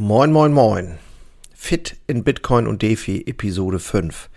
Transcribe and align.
Moin, 0.00 0.30
moin, 0.30 0.52
moin. 0.52 0.96
Fit 1.52 1.96
in 2.06 2.22
Bitcoin 2.22 2.68
und 2.68 2.82
DeFi 2.82 3.24
Episode 3.26 3.80
5. 3.80 4.30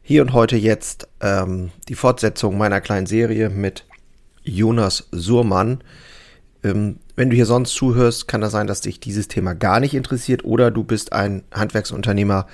Hier 0.00 0.22
und 0.22 0.32
heute 0.32 0.56
jetzt 0.56 1.08
ähm, 1.20 1.72
die 1.88 1.96
Fortsetzung 1.96 2.56
meiner 2.56 2.80
kleinen 2.80 3.06
Serie 3.06 3.50
mit 3.50 3.84
Jonas 4.44 5.08
Surmann. 5.10 5.82
Ähm, 6.62 7.00
wenn 7.16 7.30
du 7.30 7.34
hier 7.34 7.46
sonst 7.46 7.74
zuhörst, 7.74 8.28
kann 8.28 8.42
das 8.42 8.52
sein, 8.52 8.68
dass 8.68 8.80
dich 8.80 9.00
dieses 9.00 9.26
Thema 9.26 9.54
gar 9.56 9.80
nicht 9.80 9.94
interessiert 9.94 10.44
oder 10.44 10.70
du 10.70 10.84
bist 10.84 11.12
ein 11.12 11.42
Handwerksunternehmer, 11.52 12.46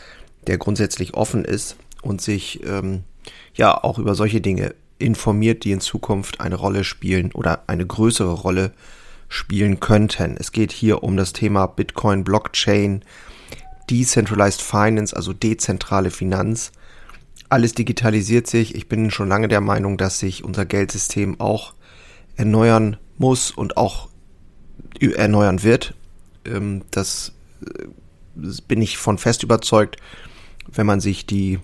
der 0.47 0.57
grundsätzlich 0.57 1.13
offen 1.13 1.45
ist 1.45 1.77
und 2.01 2.23
sich 2.23 2.65
ähm, 2.67 3.05
ja 3.53 3.77
auch 3.85 3.99
über 3.99 4.15
solche 4.15 4.41
Dinge 4.41 4.75
informiert, 4.99 5.65
die 5.65 5.73
in 5.73 5.81
Zukunft 5.81 6.41
eine 6.41 6.55
Rolle 6.55 6.85
spielen 6.85 7.31
oder 7.33 7.65
eine 7.67 7.85
größere 7.85 8.33
Rolle 8.33 8.71
spielen 8.71 8.99
könnten. 9.81 10.37
Es 10.39 10.53
geht 10.53 10.73
hier 10.73 11.03
um 11.03 11.17
das 11.17 11.33
Thema 11.33 11.67
Bitcoin, 11.67 12.25
Blockchain, 12.25 13.05
Decentralized 13.91 14.63
Finance, 14.63 15.15
also 15.15 15.33
dezentrale 15.33 16.11
Finanz. 16.11 16.73
Alles 17.49 17.73
digitalisiert 17.73 18.47
sich. 18.47 18.75
Ich 18.75 18.89
bin 18.89 19.11
schon 19.11 19.29
lange 19.29 19.49
der 19.49 19.61
Meinung, 19.61 19.97
dass 19.97 20.19
sich 20.19 20.45
unser 20.45 20.67
Geldsystem 20.67 21.41
auch 21.41 21.75
erneuern 22.37 22.99
muss 23.17 23.51
und 23.51 23.77
auch 23.77 24.09
erneuern 25.01 25.63
wird. 25.63 25.95
Ähm, 26.45 26.83
das 26.91 27.33
äh, 27.65 27.89
bin 28.67 28.83
ich 28.83 28.99
von 28.99 29.19
fest 29.19 29.43
überzeugt, 29.43 29.97
wenn 30.71 30.87
man 30.87 31.01
sich 31.01 31.27
die 31.27 31.59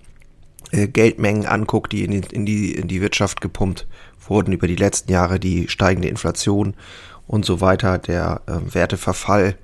äh, 0.73 0.89
Geldmengen 0.89 1.47
anguckt, 1.47 1.93
die 1.93 2.05
in 2.05 2.47
die, 2.47 2.73
in 2.73 2.89
die 2.89 3.01
Wirtschaft 3.01 3.41
gepumpt 3.41 3.87
wurden 4.29 4.53
über 4.53 4.67
die 4.67 4.77
letzten 4.77 5.13
Jahre, 5.13 5.39
die 5.39 5.69
steigende 5.69 6.09
Inflation 6.09 6.75
und 7.27 7.45
so 7.45 7.61
weiter, 7.61 7.99
der 7.99 8.43
äh, 8.47 8.75
Werteverfall, 8.75 9.57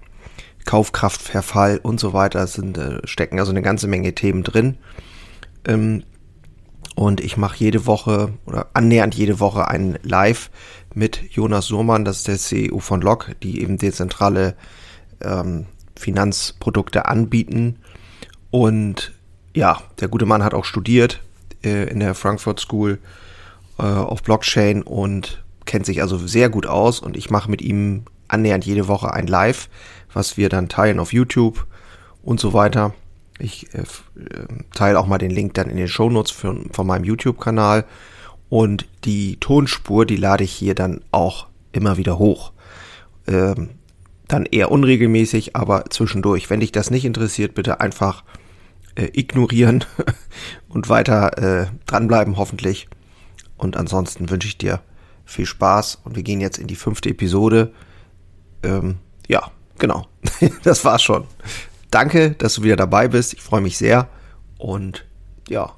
Kaufkraftverfall 0.65 1.79
und 1.83 2.01
so 2.01 2.13
weiter 2.13 2.47
sind, 2.47 2.79
äh, 2.79 3.07
stecken 3.07 3.39
also 3.39 3.51
eine 3.51 3.63
ganze 3.63 3.89
Menge 3.89 4.15
Themen 4.15 4.43
drin. 4.43 4.79
Ähm, 5.67 6.05
und 6.95 7.21
ich 7.21 7.37
mache 7.37 7.57
jede 7.59 7.87
Woche 7.87 8.33
oder 8.47 8.69
annähernd 8.75 9.15
jede 9.15 9.41
Woche 9.41 9.69
ein 9.69 9.99
Live 10.03 10.51
mit 10.95 11.23
Jonas 11.31 11.67
Surmann, 11.67 12.05
das 12.05 12.19
ist 12.19 12.29
der 12.29 12.39
CEO 12.39 12.79
von 12.81 13.01
Lok, 13.01 13.31
die 13.43 13.63
eben 13.63 13.79
dezentrale 13.79 14.55
ähm, 15.23 15.67
Finanzprodukte 15.97 17.07
anbieten. 17.07 17.79
Und 18.51 19.13
ja, 19.55 19.81
der 20.01 20.09
gute 20.09 20.27
Mann 20.27 20.43
hat 20.43 20.55
auch 20.55 20.65
studiert 20.65 21.21
äh, 21.63 21.89
in 21.91 22.01
der 22.01 22.15
Frankfurt 22.15 22.61
School 22.61 22.99
äh, 23.79 23.83
auf 23.83 24.23
Blockchain 24.23 24.83
und 24.83 25.43
kennt 25.67 25.87
sich 25.87 26.03
also 26.03 26.19
sehr 26.19 26.49
gut 26.49 26.67
aus 26.67 27.01
und 27.01 27.17
ich 27.17 27.31
mache 27.31 27.51
mit 27.51 27.63
ihm 27.63 28.05
annähernd 28.29 28.65
jede 28.65 28.89
Woche 28.89 29.13
ein 29.13 29.27
Live, 29.27 29.69
was 30.13 30.37
wir 30.37 30.49
dann 30.49 30.69
teilen 30.69 30.99
auf 30.99 31.13
YouTube 31.13 31.67
und 32.23 32.41
so 32.41 32.53
weiter. 32.53 32.95
Ich 33.39 33.75
äh, 33.75 33.85
teile 34.75 34.99
auch 34.99 35.07
mal 35.07 35.19
den 35.19 35.31
Link 35.31 35.55
dann 35.55 35.71
in 35.71 35.77
den 35.77 35.89
Shownotes 35.89 36.31
von, 36.31 36.71
von 36.71 36.87
meinem 36.87 37.05
YouTube-Kanal 37.05 37.85
und 38.49 38.87
die 39.05 39.37
Tonspur, 39.39 40.05
die 40.05 40.17
lade 40.17 40.45
ich 40.45 40.53
hier 40.53 40.75
dann 40.75 41.01
auch 41.11 41.47
immer 41.73 41.97
wieder 41.97 42.19
hoch. 42.19 42.53
Ähm, 43.27 43.71
dann 44.29 44.47
eher 44.47 44.71
unregelmäßig, 44.71 45.57
aber 45.57 45.87
zwischendurch. 45.91 46.51
Wenn 46.51 46.61
dich 46.61 46.73
das 46.73 46.91
nicht 46.91 47.05
interessiert, 47.05 47.55
bitte 47.55 47.81
einfach 47.81 48.25
äh, 48.95 49.09
ignorieren 49.13 49.85
und 50.69 50.89
weiter 50.89 51.39
äh, 51.39 51.67
dranbleiben 51.87 52.37
hoffentlich. 52.37 52.89
Und 53.57 53.77
ansonsten 53.77 54.31
wünsche 54.31 54.49
ich 54.49 54.59
dir 54.59 54.81
viel 55.31 55.47
Spaß 55.47 56.01
und 56.05 56.17
wir 56.17 56.23
gehen 56.23 56.41
jetzt 56.41 56.59
in 56.59 56.67
die 56.67 56.77
fünfte 56.77 57.09
Episode. 57.09 57.73
Ähm, 58.63 58.99
ja, 59.29 59.51
genau. 59.79 60.07
das 60.63 60.85
war's 60.85 61.03
schon. 61.03 61.27
Danke, 61.91 62.33
dass 62.33 62.55
du 62.55 62.63
wieder 62.63 62.77
dabei 62.77 63.09
bist. 63.09 63.33
Ich 63.35 63.41
freue 63.41 63.61
mich 63.61 63.79
sehr 63.79 64.09
und 64.59 65.07
ja, 65.49 65.77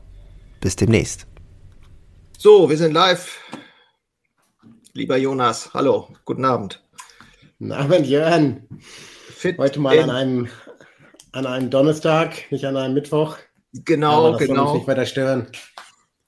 bis 0.61 0.77
demnächst. 0.77 1.27
So, 2.39 2.69
wir 2.69 2.77
sind 2.77 2.93
live. 2.93 3.39
Lieber 4.95 5.17
Jonas, 5.17 5.73
hallo, 5.73 6.09
guten 6.25 6.45
Abend. 6.45 6.83
Guten 7.59 7.73
Abend, 7.73 8.07
Jörn. 8.07 8.69
Fit 8.81 9.57
Heute 9.59 9.81
mal 9.81 9.99
an 9.99 10.11
einem, 10.11 10.49
an 11.33 11.47
einem 11.47 11.71
Donnerstag, 11.71 12.51
nicht 12.51 12.65
an 12.65 12.77
einem 12.77 12.95
Mittwoch. 12.95 13.39
Genau, 13.73 14.37
genau. 14.37 14.55
Soll 14.55 14.59
uns 14.67 14.75
nicht 14.75 14.89
weiter 14.89 15.07
stören. 15.07 15.47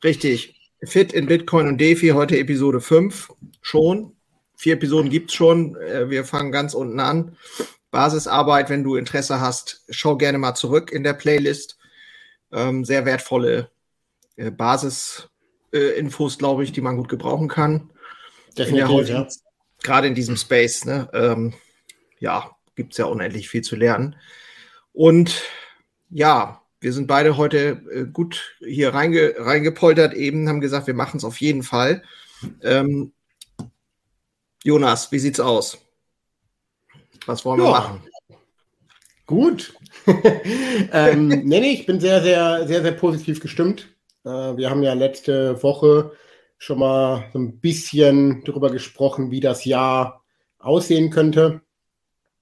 Richtig. 0.03 0.54
Fit 0.87 1.13
in 1.13 1.27
Bitcoin 1.27 1.67
und 1.67 1.81
DeFi, 1.81 2.09
heute 2.09 2.39
Episode 2.39 2.81
5 2.81 3.33
schon. 3.63 4.17
Vier 4.57 4.75
Episoden 4.75 5.11
gibt 5.11 5.31
es 5.31 5.37
schon. 5.37 5.77
Äh, 5.77 6.11
wir 6.11 6.25
fangen 6.25 6.53
ganz 6.53 6.75
unten 6.75 7.01
an. 7.01 7.37
Basisarbeit, 7.91 8.71
wenn 8.71 8.83
du 8.83 8.97
Interesse 8.97 9.41
hast, 9.41 9.85
schau 9.89 10.17
gerne 10.17 10.39
mal 10.39 10.55
zurück 10.55 10.91
in 10.91 11.05
der 11.05 11.15
Playlist. 11.15 11.79
Ähm, 12.53 12.85
sehr 12.85 13.05
wertvolle 13.05 13.71
äh, 14.37 14.51
Basisinfos, 14.51 16.35
äh, 16.35 16.39
glaube 16.39 16.65
ich, 16.65 16.73
die 16.73 16.81
man 16.81 16.97
gut 16.97 17.09
gebrauchen 17.09 17.49
kann. 17.49 17.91
Definitiv, 18.57 19.09
ja. 19.09 19.29
Gerade 19.83 20.09
in 20.09 20.15
diesem 20.15 20.37
Space, 20.37 20.85
ne? 20.85 21.09
Ähm, 21.13 21.55
ja, 22.19 22.51
gibt 22.75 22.93
es 22.93 22.99
ja 22.99 23.05
unendlich 23.07 23.49
viel 23.49 23.63
zu 23.63 23.77
lernen. 23.77 24.17
Und 24.93 25.43
ja, 26.11 26.64
wir 26.85 26.93
sind 26.93 27.07
beide 27.07 27.39
heute 27.39 27.81
äh, 27.91 28.05
gut 28.05 28.57
hier 28.61 28.93
reinge, 28.93 29.35
reingepoltert 29.39 30.13
eben, 30.13 30.51
haben 30.51 30.61
gesagt, 30.61 30.87
wir 30.87 30.93
machen 30.93 31.17
es 31.17 31.25
auf 31.25 31.41
jeden 31.41 31.63
Fall. 31.63 32.03
Ähm, 32.63 33.13
Jonas, 34.63 35.11
wie 35.11 35.19
sieht's 35.19 35.41
aus? 35.41 35.79
Was 37.25 37.43
wollen 37.47 37.61
ja. 37.61 37.67
wir 37.67 37.71
machen? 37.71 38.03
Gut. 39.25 39.73
ähm, 40.93 41.29
nee, 41.29 41.61
nee, 41.61 41.73
ich 41.73 41.87
bin 41.87 42.01
sehr, 42.01 42.23
sehr, 42.23 42.69
sehr, 42.69 42.83
sehr 42.83 42.93
positiv 42.93 43.41
gestimmt. 43.41 43.89
Äh, 44.25 44.29
wir 44.29 44.69
haben 44.69 44.83
ja 44.83 44.93
letzte 44.93 45.63
Woche 45.63 46.13
schon 46.59 46.81
mal 46.81 47.31
so 47.33 47.39
ein 47.39 47.61
bisschen 47.61 48.45
darüber 48.45 48.71
gesprochen, 48.71 49.31
wie 49.31 49.41
das 49.41 49.65
Jahr 49.65 50.23
aussehen 50.59 51.09
könnte. 51.09 51.63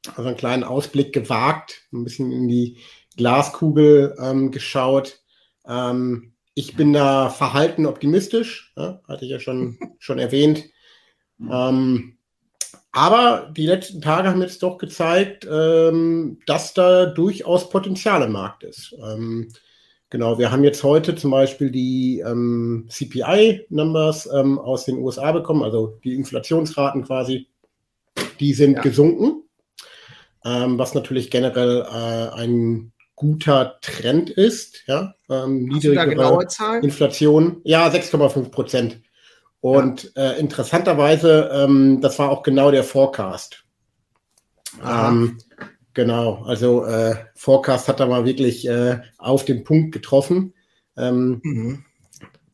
Also 0.08 0.28
einen 0.28 0.36
kleinen 0.36 0.64
Ausblick 0.64 1.12
gewagt, 1.12 1.82
ein 1.92 2.04
bisschen 2.04 2.32
in 2.32 2.48
die 2.48 2.78
Glaskugel 3.16 4.16
ähm, 4.20 4.50
geschaut. 4.50 5.20
Ähm, 5.66 6.32
ich 6.54 6.76
bin 6.76 6.92
da 6.92 7.30
verhalten 7.30 7.86
optimistisch, 7.86 8.72
ja, 8.76 9.00
hatte 9.08 9.24
ich 9.24 9.30
ja 9.30 9.40
schon, 9.40 9.78
schon 9.98 10.18
erwähnt. 10.18 10.64
Ähm, 11.40 12.18
aber 12.92 13.50
die 13.56 13.66
letzten 13.66 14.02
Tage 14.02 14.28
haben 14.28 14.42
jetzt 14.42 14.62
doch 14.62 14.76
gezeigt, 14.76 15.48
ähm, 15.50 16.38
dass 16.46 16.74
da 16.74 17.06
durchaus 17.06 17.70
Potenzial 17.70 18.22
im 18.22 18.32
Markt 18.32 18.64
ist. 18.64 18.94
Ähm, 19.02 19.48
genau, 20.10 20.38
wir 20.38 20.52
haben 20.52 20.62
jetzt 20.62 20.84
heute 20.84 21.14
zum 21.16 21.30
Beispiel 21.30 21.70
die 21.70 22.20
ähm, 22.20 22.86
CPI-Numbers 22.90 24.28
aus 24.28 24.84
den 24.84 24.98
USA 24.98 25.32
bekommen, 25.32 25.62
also 25.62 25.98
die 26.04 26.14
Inflationsraten 26.14 27.04
quasi. 27.04 27.48
Die 28.40 28.52
sind 28.52 28.74
ja. 28.74 28.82
gesunken, 28.82 29.41
was 30.44 30.94
natürlich 30.94 31.30
generell 31.30 31.82
äh, 31.82 32.41
ein 32.41 32.92
guter 33.16 33.78
Trend 33.80 34.30
ist. 34.30 34.82
Ja, 34.86 35.14
ähm, 35.30 35.66
niedrigere 35.66 36.47
Inflation. 36.82 37.60
Ja, 37.64 37.88
6,5 37.88 38.50
Prozent. 38.50 39.00
Und 39.60 40.12
ja. 40.16 40.32
äh, 40.32 40.41
interessanterweise, 40.41 41.50
ähm, 41.54 42.00
das 42.00 42.19
war 42.19 42.31
auch 42.31 42.42
genau 42.42 42.72
der 42.72 42.82
Forecast. 42.82 43.64
Ähm, 44.84 45.38
genau, 45.94 46.42
also 46.44 46.84
äh, 46.84 47.14
Forecast 47.36 47.86
hat 47.86 48.00
da 48.00 48.06
mal 48.06 48.25
wirklich 48.25 48.66
äh, 48.66 49.00
auf 49.19 49.44
den 49.44 49.62
Punkt 49.62 49.92
getroffen. 49.92 50.54
Ähm, 50.97 51.41
mhm. 51.44 51.84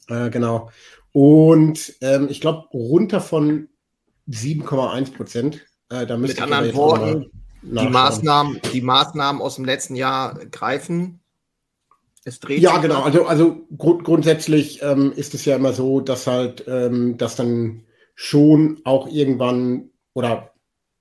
Äh, 0.09 0.29
genau. 0.29 0.71
Und 1.13 1.95
ähm, 2.03 2.29
ich 2.31 2.41
glaube, 2.43 2.69
runter 2.75 3.21
von 3.21 3.69
7,1 4.29 5.15
Prozent. 5.15 5.67
Äh, 5.89 6.07
da 6.07 6.19
Mit 6.19 6.41
anderen 6.43 6.75
Worten, 6.75 7.31
die 7.63 7.89
Maßnahmen, 7.89 8.61
die 8.73 8.81
Maßnahmen 8.81 9.43
aus 9.43 9.57
dem 9.57 9.65
letzten 9.65 9.95
Jahr 9.95 10.39
greifen. 10.47 11.21
Es 12.25 12.41
dreht 12.41 12.61
ja, 12.61 12.79
genau. 12.79 13.03
Also, 13.03 13.27
also 13.27 13.67
grund, 13.77 14.05
grundsätzlich 14.05 14.83
ähm, 14.83 15.13
ist 15.15 15.35
es 15.35 15.45
ja 15.45 15.57
immer 15.57 15.73
so, 15.73 16.01
dass 16.01 16.27
halt 16.27 16.65
ähm, 16.69 17.17
das 17.17 17.37
dann 17.37 17.85
schon 18.15 18.81
auch 18.85 19.09
irgendwann 19.09 19.91
oder 20.13 20.53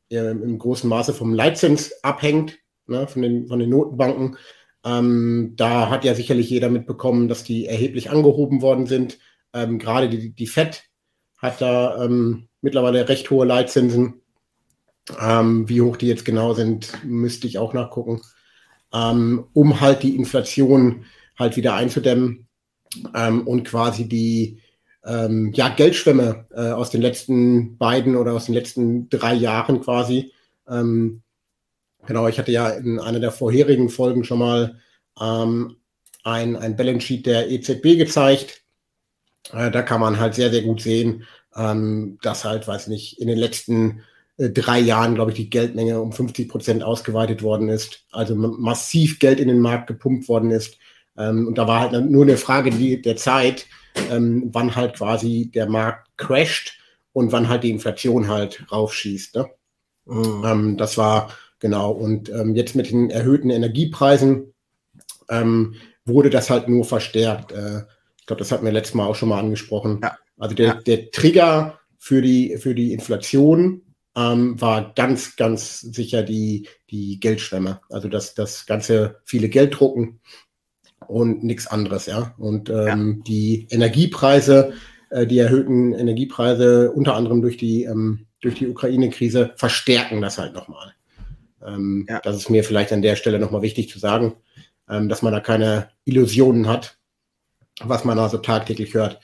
äh, 0.10 0.32
im 0.32 0.58
großen 0.58 0.90
Maße 0.90 1.14
vom 1.14 1.34
Leitzins 1.34 1.92
abhängt, 2.04 2.60
ne, 2.86 3.08
von, 3.08 3.22
den, 3.22 3.48
von 3.48 3.60
den 3.60 3.70
Notenbanken. 3.70 4.38
Ähm, 4.86 5.54
da 5.58 5.90
hat 5.90 6.06
ja 6.06 6.16
sicherlich 6.16 6.50
jeder 6.50 6.70
mitbekommen, 6.70 7.28
dass 7.28 7.44
die 7.44 7.66
erheblich 7.66 8.10
angehoben 8.10 8.62
worden 8.62 8.86
sind. 8.86 9.20
Ähm, 9.54 9.80
gerade 9.80 10.10
die, 10.10 10.30
die 10.34 10.48
FED 10.48 10.84
hat 11.38 11.62
da 11.62 12.04
ähm, 12.04 12.48
mittlerweile 12.62 13.10
recht 13.10 13.30
hohe 13.30 13.46
Leitzinsen. 13.46 14.22
Ähm, 15.20 15.70
wie 15.70 15.82
hoch 15.82 15.98
die 15.98 16.08
jetzt 16.08 16.26
genau 16.26 16.54
sind, 16.54 16.92
müsste 17.04 17.48
ich 17.48 17.58
auch 17.58 17.74
nachgucken, 17.74 18.22
ähm, 18.94 19.46
um 19.54 19.80
halt 19.80 20.04
die 20.04 20.16
Inflation 20.16 21.06
halt 21.38 21.56
wieder 21.56 21.76
einzudämmen 21.76 22.48
ähm, 23.16 23.48
und 23.48 23.64
quasi 23.64 24.08
die 24.08 24.62
ähm, 25.06 25.54
ja, 25.54 25.70
Geldschwemme 25.70 26.48
äh, 26.52 26.72
aus 26.72 26.90
den 26.90 27.02
letzten 27.02 27.78
beiden 27.78 28.16
oder 28.16 28.34
aus 28.34 28.46
den 28.46 28.56
letzten 28.56 29.10
drei 29.10 29.34
Jahren 29.34 29.82
quasi 29.82 30.34
ähm, 30.68 31.22
Genau, 32.08 32.28
ich 32.30 32.40
hatte 32.40 32.54
ja 32.54 32.70
in 32.70 33.00
einer 33.00 33.20
der 33.20 33.32
vorherigen 33.34 33.90
Folgen 33.90 34.24
schon 34.24 34.40
mal 34.40 34.80
ähm, 35.20 35.76
ein, 36.24 36.56
ein 36.56 36.78
Balance 36.78 37.06
Sheet 37.06 37.26
der 37.26 37.52
EZB 37.52 37.98
gezeigt. 37.98 38.62
Äh, 39.52 39.72
da 39.72 39.82
kann 39.82 40.00
man 40.00 40.18
halt 40.18 40.34
sehr, 40.34 40.50
sehr 40.50 40.64
gut 40.64 40.82
sehen, 40.82 41.24
dass 42.22 42.46
halt, 42.46 42.68
weiß 42.68 42.86
nicht, 42.86 43.20
in 43.20 43.28
den 43.28 43.40
letzten 43.40 44.04
drei 44.38 44.80
Jahren, 44.80 45.16
glaube 45.16 45.32
ich, 45.32 45.38
die 45.38 45.50
Geldmenge 45.50 46.00
um 46.00 46.12
50 46.12 46.48
Prozent 46.48 46.84
ausgeweitet 46.84 47.42
worden 47.42 47.70
ist. 47.70 48.06
Also 48.12 48.36
massiv 48.36 49.20
Geld 49.20 49.40
in 49.40 49.48
den 49.48 49.60
Markt 49.60 49.88
gepumpt 49.88 50.28
worden 50.28 50.52
ist. 50.52 50.78
Ähm, 51.18 51.48
und 51.48 51.58
da 51.58 51.68
war 51.68 51.80
halt 51.80 52.10
nur 52.10 52.24
eine 52.24 52.38
Frage 52.38 52.70
die, 52.70 53.02
der 53.02 53.18
Zeit, 53.18 53.66
ähm, 54.12 54.50
wann 54.54 54.76
halt 54.76 54.96
quasi 54.96 55.50
der 55.54 55.68
Markt 55.68 56.10
crasht 56.18 56.78
und 57.14 57.32
wann 57.32 57.50
halt 57.50 57.64
die 57.64 57.72
Inflation 57.72 58.28
halt 58.28 58.64
raufschießt. 58.72 59.36
Ne? 59.36 59.50
Mhm. 60.06 60.44
Ähm, 60.46 60.78
das 60.78 60.98
war 60.98 61.32
genau. 61.60 61.92
Und 61.92 62.30
ähm, 62.30 62.56
jetzt 62.56 62.76
mit 62.76 62.92
den 62.92 63.10
erhöhten 63.10 63.50
Energiepreisen 63.50 64.54
ähm, 65.30 65.76
wurde 66.06 66.30
das 66.30 66.52
halt 66.52 66.70
nur 66.70 66.86
verstärkt. 66.86 67.52
Äh, 67.54 67.82
ich 68.20 68.28
glaube, 68.28 68.40
das 68.40 68.52
hatten 68.52 68.66
wir 68.66 68.72
letztes 68.72 68.94
Mal 68.94 69.08
auch 69.08 69.16
schon 69.16 69.30
mal 69.30 69.40
angesprochen. 69.40 70.00
Ja. 70.04 70.16
Also 70.38 70.54
der, 70.54 70.68
ja. 70.68 70.74
der 70.76 71.10
Trigger 71.10 71.80
für 71.98 72.22
die, 72.22 72.58
für 72.58 72.76
die 72.76 72.94
Inflation 72.94 73.82
ähm, 74.18 74.60
war 74.60 74.94
ganz, 74.96 75.36
ganz 75.36 75.80
sicher 75.80 76.24
die, 76.24 76.68
die 76.90 77.20
Geldschwemme. 77.20 77.82
Also 77.90 78.08
das, 78.10 78.34
das 78.34 78.66
ganze 78.66 79.20
viele 79.24 79.48
Geld 79.48 79.80
drucken 79.80 80.20
und 81.08 81.44
nichts 81.44 81.68
anderes, 81.68 82.08
ja. 82.08 82.34
Und 82.40 82.70
ähm, 82.70 83.18
ja. 83.18 83.24
die 83.28 83.68
Energiepreise, 83.70 84.74
äh, 85.12 85.28
die 85.28 85.38
erhöhten 85.38 85.94
Energiepreise, 85.94 86.92
unter 86.92 87.16
anderem 87.16 87.42
durch 87.44 87.58
die, 87.58 87.84
ähm, 87.84 88.26
durch 88.42 88.56
die 88.56 88.68
Ukraine-Krise, 88.68 89.52
verstärken 89.56 90.20
das 90.22 90.40
halt 90.40 90.56
nochmal. 90.56 90.94
Ähm, 91.64 92.08
ja. 92.10 92.20
Das 92.24 92.38
ist 92.38 92.50
mir 92.50 92.64
vielleicht 92.64 92.92
an 92.92 93.04
der 93.04 93.16
Stelle 93.16 93.38
nochmal 93.38 93.62
wichtig 93.62 93.90
zu 93.90 94.00
sagen, 94.00 94.34
ähm, 94.90 95.10
dass 95.10 95.22
man 95.22 95.32
da 95.32 95.42
keine 95.42 95.90
Illusionen 96.06 96.68
hat, 96.68 96.98
was 97.82 98.04
man 98.04 98.18
also 98.18 98.40
tagtäglich 98.40 98.96
hört. 98.96 99.20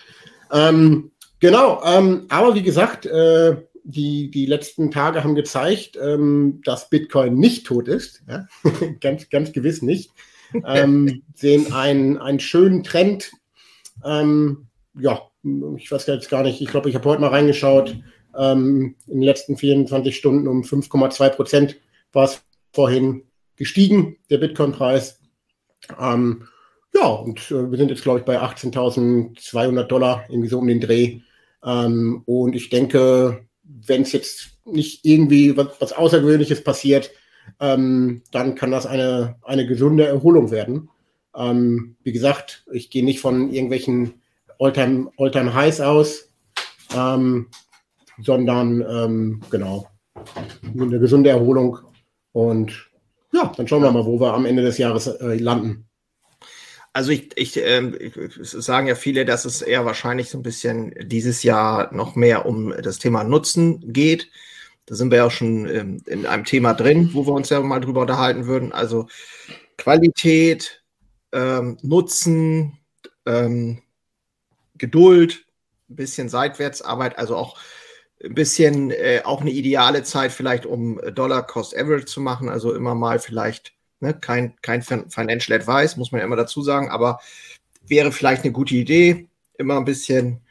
Ähm, 0.51 1.11
genau, 1.39 1.81
ähm, 1.83 2.27
aber 2.29 2.53
wie 2.53 2.61
gesagt, 2.61 3.07
äh, 3.07 3.57
die, 3.83 4.31
die 4.31 4.45
letzten 4.45 4.91
Tage 4.91 5.23
haben 5.23 5.35
gezeigt, 5.35 5.97
ähm, 6.01 6.61
dass 6.63 6.89
Bitcoin 6.89 7.35
nicht 7.35 7.65
tot 7.65 7.87
ist. 7.87 8.23
Ja? 8.27 8.47
ganz, 9.01 9.29
ganz 9.29 9.51
gewiss 9.51 9.81
nicht. 9.81 10.11
Ähm, 10.65 11.23
sehen 11.35 11.73
einen, 11.73 12.17
einen 12.17 12.39
schönen 12.39 12.83
Trend. 12.83 13.31
Ähm, 14.03 14.67
ja, 14.95 15.21
ich 15.77 15.91
weiß 15.91 16.07
jetzt 16.07 16.29
gar 16.29 16.43
nicht, 16.43 16.61
ich 16.61 16.69
glaube, 16.69 16.89
ich 16.89 16.95
habe 16.95 17.09
heute 17.09 17.21
mal 17.21 17.29
reingeschaut. 17.29 17.97
Ähm, 18.35 18.95
in 19.07 19.19
den 19.19 19.23
letzten 19.23 19.57
24 19.57 20.15
Stunden 20.15 20.47
um 20.47 20.63
5,2 20.63 21.29
Prozent 21.29 21.75
war 22.13 22.25
es 22.25 22.41
vorhin 22.71 23.23
gestiegen, 23.55 24.17
der 24.29 24.37
Bitcoin-Preis. 24.39 25.19
Ähm, 25.99 26.47
ja, 26.93 27.07
und 27.07 27.39
äh, 27.51 27.69
wir 27.69 27.77
sind 27.77 27.89
jetzt, 27.89 28.03
glaube 28.03 28.19
ich, 28.19 28.25
bei 28.25 28.41
18.200 28.41 29.83
Dollar, 29.83 30.25
irgendwie 30.29 30.49
so 30.49 30.59
um 30.59 30.67
den 30.67 30.79
Dreh. 30.79 31.19
Ähm, 31.63 32.23
und 32.25 32.55
ich 32.55 32.69
denke, 32.69 33.45
wenn 33.63 34.01
es 34.03 34.11
jetzt 34.11 34.57
nicht 34.65 35.03
irgendwie 35.03 35.55
was, 35.57 35.67
was 35.79 35.93
Außergewöhnliches 35.93 36.63
passiert, 36.63 37.11
ähm, 37.59 38.21
dann 38.31 38.55
kann 38.55 38.71
das 38.71 38.85
eine, 38.85 39.35
eine 39.43 39.65
gesunde 39.67 40.05
Erholung 40.05 40.51
werden. 40.51 40.89
Ähm, 41.35 41.95
wie 42.03 42.11
gesagt, 42.11 42.65
ich 42.71 42.89
gehe 42.89 43.03
nicht 43.03 43.19
von 43.19 43.51
irgendwelchen 43.51 44.21
Alltime, 44.59 45.11
Alltime 45.17 45.53
Highs 45.53 45.81
aus, 45.81 46.33
ähm, 46.95 47.47
sondern 48.21 48.85
ähm, 48.87 49.41
genau 49.49 49.87
eine 50.79 50.99
gesunde 50.99 51.31
Erholung. 51.31 51.79
Und 52.31 52.89
ja, 53.31 53.51
dann 53.57 53.67
schauen 53.67 53.81
wir 53.81 53.91
mal, 53.91 54.05
wo 54.05 54.19
wir 54.19 54.33
am 54.33 54.45
Ende 54.45 54.61
des 54.61 54.77
Jahres 54.77 55.07
äh, 55.07 55.35
landen. 55.37 55.87
Also 56.93 57.11
ich, 57.11 57.31
ich, 57.35 57.57
äh, 57.57 57.81
ich, 57.97 58.13
sagen 58.41 58.85
ja 58.87 58.93
viele, 58.93 59.25
dass 59.25 59.45
es 59.45 59.63
eher 59.63 59.83
wahrscheinlich 59.83 60.29
so 60.29 60.37
ein 60.37 60.43
bisschen 60.43 60.93
dieses 61.01 61.41
Jahr 61.41 61.91
noch 61.93 62.15
mehr 62.15 62.45
um 62.45 62.71
das 62.81 62.99
Thema 62.99 63.23
Nutzen 63.23 63.91
geht. 63.91 64.29
Da 64.85 64.95
sind 64.95 65.09
wir 65.09 65.17
ja 65.19 65.25
auch 65.25 65.31
schon 65.31 65.67
ähm, 65.67 66.03
in 66.05 66.27
einem 66.27 66.45
Thema 66.45 66.73
drin, 66.73 67.09
wo 67.13 67.25
wir 67.25 67.33
uns 67.33 67.49
ja 67.49 67.59
mal 67.61 67.79
drüber 67.79 68.01
unterhalten 68.01 68.45
würden. 68.45 68.71
Also 68.71 69.07
Qualität, 69.77 70.83
ähm, 71.31 71.77
Nutzen, 71.81 72.77
ähm, 73.25 73.81
Geduld, 74.77 75.45
ein 75.89 75.95
bisschen 75.95 76.29
Seitwärtsarbeit, 76.29 77.17
also 77.17 77.35
auch 77.37 77.57
ein 78.23 78.35
bisschen 78.35 78.91
äh, 78.91 79.21
auch 79.23 79.41
eine 79.41 79.51
ideale 79.51 80.03
Zeit 80.03 80.31
vielleicht, 80.31 80.65
um 80.65 80.99
Dollar 81.13 81.45
Cost 81.47 81.75
Average 81.75 82.05
zu 82.05 82.21
machen, 82.21 82.49
also 82.49 82.73
immer 82.73 82.95
mal 82.95 83.19
vielleicht 83.19 83.73
Ne? 84.03 84.13
Kein, 84.13 84.53
kein 84.61 84.81
Financial 84.81 85.57
Advice, 85.57 85.97
muss 85.97 86.11
man 86.11 86.19
ja 86.19 86.25
immer 86.25 86.35
dazu 86.35 86.61
sagen, 86.61 86.89
aber 86.89 87.19
wäre 87.87 88.11
vielleicht 88.11 88.43
eine 88.43 88.51
gute 88.51 88.75
Idee, 88.75 89.27
immer 89.57 89.77
ein 89.77 89.85
bisschen 89.85 90.41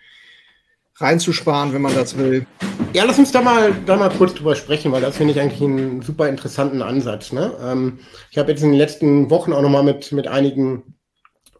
reinzusparen, 0.96 1.72
wenn 1.72 1.82
man 1.82 1.94
das 1.94 2.16
will. 2.16 2.46
Ja, 2.94 3.04
lass 3.04 3.19
uns 3.19 3.32
da 3.32 3.43
mal, 3.43 3.75
da 3.87 3.96
mal 3.96 4.10
kurz 4.10 4.34
drüber 4.34 4.54
sprechen, 4.54 4.93
weil 4.93 5.00
das 5.00 5.16
finde 5.16 5.32
ich 5.32 5.40
eigentlich 5.40 5.62
einen 5.62 6.02
super 6.02 6.28
interessanten 6.28 6.82
Ansatz. 6.82 7.32
Ne? 7.32 7.56
Ähm, 7.62 8.00
ich 8.31 8.38
habe 8.38 8.50
jetzt 8.50 8.62
in 8.62 8.70
den 8.70 8.78
letzten 8.78 9.31
Wochen 9.31 9.52
auch 9.52 9.62
nochmal 9.62 9.82
mit, 9.82 10.12
mit 10.12 10.28
einigen 10.28 10.94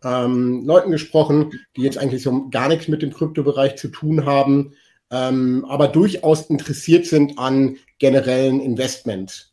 ähm, 0.05 0.65
Leuten 0.67 0.91
gesprochen, 0.91 1.53
die 1.77 1.83
jetzt 1.83 1.99
eigentlich 1.99 2.23
so 2.23 2.49
gar 2.51 2.69
nichts 2.69 2.89
mit 2.89 3.03
dem 3.03 3.13
Kryptobereich 3.13 3.77
zu 3.77 3.89
tun 3.89 4.27
haben, 4.27 4.75
ähm, 5.11 5.65
aber 5.69 5.89
durchaus 5.89 6.49
interessiert 6.49 7.07
sind 7.07 7.39
an 7.39 7.77
generellen 7.99 8.61
Investments. 8.61 9.52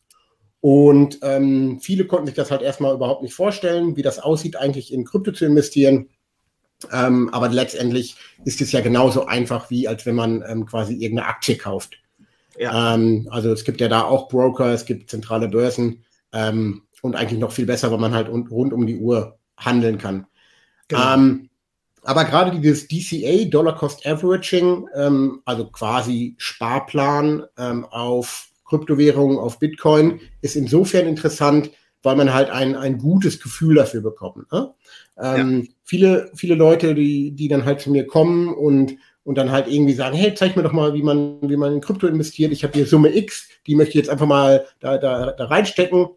Und 0.62 1.20
ähm, 1.22 1.80
viele 1.82 2.06
konnten 2.06 2.28
sich 2.28 2.36
das 2.36 2.52
halt 2.52 2.62
erstmal 2.62 2.94
überhaupt 2.94 3.22
nicht 3.22 3.34
vorstellen, 3.34 3.96
wie 3.96 4.02
das 4.02 4.20
aussieht, 4.20 4.58
eigentlich 4.58 4.92
in 4.94 5.06
Krypto 5.06 5.32
zu 5.32 5.46
investieren. 5.46 6.10
Ähm, 6.92 7.30
aber 7.34 7.50
letztendlich 7.50 8.16
ist 8.46 8.62
es 8.62 8.72
ja 8.72 8.82
genauso 8.82 9.26
einfach, 9.26 9.70
wie 9.70 9.88
als 9.88 10.06
wenn 10.06 10.16
man 10.16 10.44
ähm, 10.48 10.66
quasi 10.66 10.94
irgendeine 10.94 11.28
Aktie 11.28 11.58
kauft. 11.58 11.98
Ja. 12.58 12.96
Ähm, 12.96 13.28
also 13.32 13.52
es 13.52 13.64
gibt 13.64 13.80
ja 13.80 13.88
da 13.88 14.04
auch 14.04 14.28
Broker, 14.28 14.74
es 14.74 14.86
gibt 14.86 15.10
zentrale 15.10 15.48
Börsen 15.48 16.04
ähm, 16.34 16.84
und 17.02 17.16
eigentlich 17.16 17.40
noch 17.40 17.52
viel 17.52 17.66
besser, 17.66 17.92
weil 17.92 18.00
man 18.00 18.14
halt 18.14 18.30
rund 18.30 18.74
um 18.74 18.86
die 18.86 18.98
Uhr 18.98 19.40
handeln 19.58 19.98
kann. 19.98 20.28
Genau. 20.90 21.14
Ähm, 21.14 21.50
aber 22.04 22.26
gerade 22.26 22.60
dieses 22.60 22.88
DCA, 22.88 23.46
Dollar 23.46 23.76
Cost 23.76 24.06
Averaging, 24.06 24.88
ähm, 24.96 25.42
also 25.46 25.68
quasi 25.68 26.36
Sparplan 26.38 27.44
ähm, 27.58 27.86
auf 27.86 28.49
Kryptowährungen 28.70 29.40
auf 29.40 29.60
Bitcoin 29.60 30.22
ist 30.42 30.56
insofern 30.56 31.08
interessant, 31.08 31.72
weil 32.04 32.16
man 32.16 32.34
halt 32.34 32.50
ein, 32.50 32.76
ein 32.76 32.98
gutes 32.98 33.42
Gefühl 33.42 33.76
dafür 33.76 34.02
bekommt. 34.02 34.52
Ne? 34.52 34.74
Ähm, 35.18 35.62
ja. 35.62 35.68
viele, 35.84 36.32
viele 36.36 36.56
Leute, 36.56 36.96
die, 36.96 37.32
die 37.32 37.48
dann 37.48 37.66
halt 37.66 37.82
zu 37.82 37.92
mir 37.92 38.08
kommen 38.08 38.54
und, 38.54 38.96
und 39.24 39.38
dann 39.38 39.52
halt 39.52 39.68
irgendwie 39.68 39.94
sagen, 39.94 40.16
hey, 40.16 40.34
zeig 40.34 40.56
mir 40.56 40.64
doch 40.64 40.72
mal, 40.72 40.94
wie 40.94 41.04
man, 41.04 41.38
wie 41.42 41.58
man 41.58 41.74
in 41.74 41.82
Krypto 41.82 42.08
investiert. 42.08 42.52
Ich 42.54 42.64
habe 42.64 42.74
hier 42.74 42.86
Summe 42.86 43.16
X, 43.16 43.50
die 43.68 43.76
möchte 43.76 43.90
ich 43.90 43.96
jetzt 43.96 44.10
einfach 44.10 44.28
mal 44.28 44.66
da, 44.80 44.98
da, 44.98 45.32
da 45.32 45.46
reinstecken. 45.46 46.10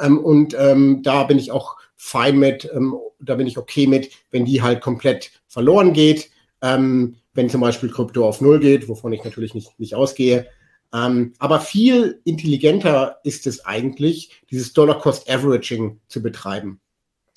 Ähm, 0.00 0.18
und 0.18 0.54
ähm, 0.58 1.02
da 1.02 1.24
bin 1.24 1.38
ich 1.38 1.50
auch 1.50 1.76
fein 1.96 2.38
mit, 2.38 2.70
ähm, 2.72 2.94
da 3.20 3.34
bin 3.34 3.46
ich 3.46 3.58
okay 3.58 3.86
mit, 3.86 4.10
wenn 4.30 4.44
die 4.44 4.62
halt 4.62 4.80
komplett 4.80 5.30
verloren 5.48 5.92
geht. 5.92 6.30
Ähm, 6.60 7.16
wenn 7.34 7.48
zum 7.48 7.60
Beispiel 7.60 7.90
Krypto 7.90 8.28
auf 8.28 8.40
Null 8.40 8.60
geht, 8.60 8.88
wovon 8.88 9.12
ich 9.12 9.24
natürlich 9.24 9.54
nicht, 9.54 9.78
nicht 9.80 9.94
ausgehe, 9.94 10.46
ähm, 10.94 11.32
aber 11.38 11.60
viel 11.60 12.20
intelligenter 12.24 13.18
ist 13.24 13.46
es 13.46 13.64
eigentlich, 13.64 14.42
dieses 14.50 14.72
Dollar-Cost-Averaging 14.72 16.00
zu 16.08 16.22
betreiben. 16.22 16.80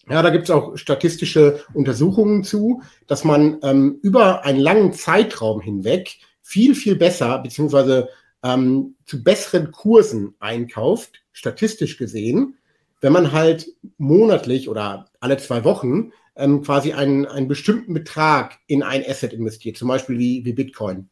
Ja, 0.09 0.21
da 0.21 0.29
gibt 0.29 0.43
es 0.45 0.51
auch 0.51 0.77
statistische 0.77 1.63
Untersuchungen 1.73 2.43
zu, 2.43 2.81
dass 3.07 3.23
man 3.23 3.59
ähm, 3.63 3.99
über 4.03 4.43
einen 4.43 4.59
langen 4.59 4.93
Zeitraum 4.93 5.61
hinweg 5.61 6.17
viel, 6.41 6.75
viel 6.75 6.95
besser 6.95 7.39
beziehungsweise 7.39 8.09
ähm, 8.43 8.95
zu 9.05 9.23
besseren 9.23 9.71
Kursen 9.71 10.35
einkauft, 10.39 11.23
statistisch 11.31 11.97
gesehen, 11.97 12.57
wenn 13.01 13.13
man 13.13 13.31
halt 13.31 13.67
monatlich 13.97 14.69
oder 14.69 15.09
alle 15.19 15.37
zwei 15.37 15.63
Wochen 15.63 16.11
ähm, 16.35 16.61
quasi 16.61 16.93
einen, 16.93 17.25
einen 17.25 17.47
bestimmten 17.47 17.93
Betrag 17.93 18.59
in 18.67 18.83
ein 18.83 19.03
Asset 19.07 19.33
investiert, 19.33 19.77
zum 19.77 19.87
Beispiel 19.87 20.19
wie, 20.19 20.45
wie 20.45 20.53
Bitcoin. 20.53 21.09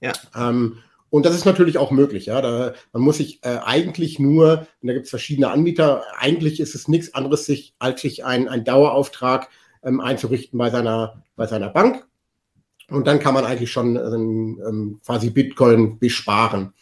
Ja. 0.00 0.12
Ähm, 0.36 0.78
und 1.10 1.24
das 1.24 1.34
ist 1.34 1.44
natürlich 1.44 1.78
auch 1.78 1.90
möglich. 1.90 2.26
Ja, 2.26 2.40
da, 2.42 2.74
man 2.92 3.02
muss 3.02 3.18
sich 3.18 3.42
äh, 3.44 3.58
eigentlich 3.64 4.18
nur, 4.18 4.66
und 4.82 4.88
da 4.88 4.92
gibt 4.92 5.04
es 5.04 5.10
verschiedene 5.10 5.50
Anbieter, 5.50 6.02
eigentlich 6.18 6.60
ist 6.60 6.74
es 6.74 6.88
nichts 6.88 7.14
anderes, 7.14 7.46
sich, 7.46 7.74
als 7.78 8.00
sich 8.00 8.24
einen, 8.24 8.48
einen 8.48 8.64
Dauerauftrag 8.64 9.48
ähm, 9.82 10.00
einzurichten 10.00 10.58
bei 10.58 10.70
seiner, 10.70 11.22
bei 11.36 11.46
seiner 11.46 11.68
Bank. 11.68 12.06
Und 12.88 13.06
dann 13.06 13.18
kann 13.18 13.34
man 13.34 13.44
eigentlich 13.44 13.72
schon 13.72 13.96
ähm, 13.96 14.62
ähm 14.66 15.00
quasi 15.04 15.30
Bitcoin 15.30 15.98
besparen. 15.98 16.72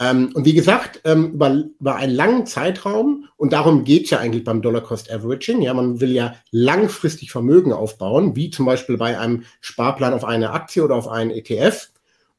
Ähm, 0.00 0.30
und 0.34 0.44
wie 0.44 0.54
gesagt, 0.54 1.00
ähm, 1.04 1.34
über, 1.34 1.64
über 1.78 1.96
einen 1.96 2.14
langen 2.14 2.46
Zeitraum, 2.46 3.28
und 3.36 3.52
darum 3.52 3.84
geht 3.84 4.04
es 4.04 4.10
ja 4.10 4.18
eigentlich 4.18 4.42
beim 4.42 4.62
Dollar 4.62 4.80
Cost 4.80 5.10
Averaging, 5.12 5.62
ja, 5.62 5.72
man 5.72 6.00
will 6.00 6.10
ja 6.10 6.34
langfristig 6.50 7.30
Vermögen 7.30 7.72
aufbauen, 7.72 8.34
wie 8.34 8.50
zum 8.50 8.66
Beispiel 8.66 8.96
bei 8.96 9.18
einem 9.18 9.44
Sparplan 9.60 10.12
auf 10.12 10.24
eine 10.24 10.50
Aktie 10.50 10.82
oder 10.82 10.96
auf 10.96 11.08
einen 11.08 11.30
ETF. 11.30 11.90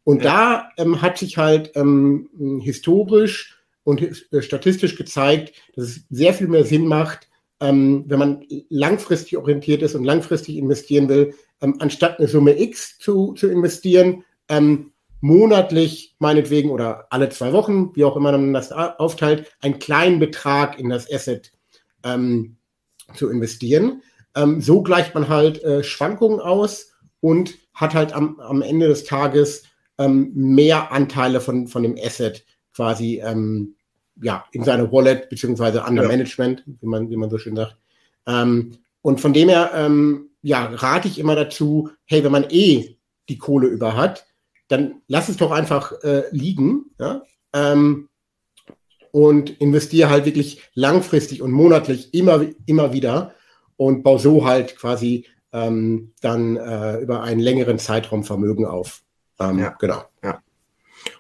Und 0.05 0.24
ja. 0.24 0.69
da 0.77 0.83
ähm, 0.83 1.01
hat 1.01 1.17
sich 1.17 1.38
halt 1.38 1.71
ähm, 1.75 2.29
historisch 2.62 3.57
und 3.83 4.01
äh, 4.01 4.41
statistisch 4.41 4.95
gezeigt, 4.95 5.53
dass 5.75 5.85
es 5.85 6.05
sehr 6.09 6.33
viel 6.33 6.47
mehr 6.47 6.63
Sinn 6.63 6.88
macht, 6.88 7.27
ähm, 7.59 8.05
wenn 8.07 8.19
man 8.19 8.45
langfristig 8.69 9.35
orientiert 9.35 9.81
ist 9.81 9.95
und 9.95 10.03
langfristig 10.03 10.57
investieren 10.57 11.09
will, 11.09 11.33
ähm, 11.59 11.77
anstatt 11.79 12.19
eine 12.19 12.27
Summe 12.27 12.59
X 12.59 13.00
zu, 13.00 13.33
zu 13.33 13.47
investieren, 13.47 14.24
ähm, 14.47 14.91
monatlich 15.21 16.15
meinetwegen 16.19 16.69
oder 16.69 17.07
alle 17.09 17.29
zwei 17.29 17.51
Wochen, 17.51 17.95
wie 17.95 18.03
auch 18.03 18.15
immer 18.15 18.31
man 18.31 18.53
das 18.53 18.71
aufteilt, 18.71 19.51
einen 19.59 19.79
kleinen 19.79 20.19
Betrag 20.19 20.77
in 20.77 20.89
das 20.89 21.12
Asset 21.12 21.51
ähm, 22.03 22.57
zu 23.15 23.29
investieren. 23.29 24.03
So 24.57 24.83
gleicht 24.83 25.15
man 25.15 25.29
halt 25.29 25.63
äh, 25.63 25.81
Schwankungen 25.81 26.41
aus 26.41 26.91
und 27.21 27.57
hat 27.74 27.95
halt 27.95 28.12
am, 28.12 28.38
am 28.41 28.62
Ende 28.62 28.89
des 28.89 29.05
Tages 29.05 29.63
ähm, 29.98 30.32
mehr 30.34 30.92
Anteile 30.92 31.42
von, 31.42 31.68
von 31.68 31.84
dem 31.84 31.98
Asset 32.02 32.46
quasi 32.74 33.22
ähm, 33.24 33.75
ja, 34.22 34.46
in 34.52 34.64
seine 34.64 34.92
Wallet 34.92 35.30
beziehungsweise 35.30 35.84
under 35.84 36.04
ja. 36.04 36.08
Management, 36.10 36.64
wie 36.66 36.88
man, 36.88 37.10
wie 37.10 37.18
man 37.18 37.30
so 37.30 37.38
schön 37.38 37.56
sagt. 37.56 37.78
Ähm, 38.28 38.78
und 39.02 39.22
von 39.22 39.34
dem 39.34 39.50
her 39.50 39.72
ähm, 39.74 40.30
ja, 40.42 40.66
rate 40.66 41.08
ich 41.08 41.20
immer 41.20 41.36
dazu, 41.36 41.90
hey, 42.06 42.24
wenn 42.24 42.32
man 42.32 42.46
eh 42.50 42.98
die 43.30 43.38
Kohle 43.38 43.68
über 43.68 43.96
hat, 43.96 44.25
dann 44.68 45.02
lass 45.08 45.30
es 45.30 45.38
doch 45.38 45.52
einfach 45.52 45.92
äh, 46.04 46.24
liegen 46.32 46.86
ja? 47.00 47.24
ähm, 47.54 48.10
und 49.12 49.62
investiere 49.62 50.10
halt 50.10 50.25
wirklich 50.25 50.62
langfristig 50.74 51.42
und 51.42 51.52
monatlich 51.52 52.14
immer, 52.14 52.46
immer 52.66 52.94
wieder 52.94 53.34
und 53.78 54.04
baue 54.04 54.20
so 54.20 54.46
halt 54.46 54.75
quasi 54.75 55.25
ähm, 55.52 56.14
dann 56.22 56.58
äh, 56.58 57.00
über 57.00 57.24
einen 57.24 57.40
längeren 57.40 57.80
Zeitraum 57.80 58.24
Vermögen 58.24 58.66
auf. 58.66 59.04
Ähm, 59.39 59.60
ja. 59.60 59.75
Genau. 59.80 60.04
Ja. 60.24 60.42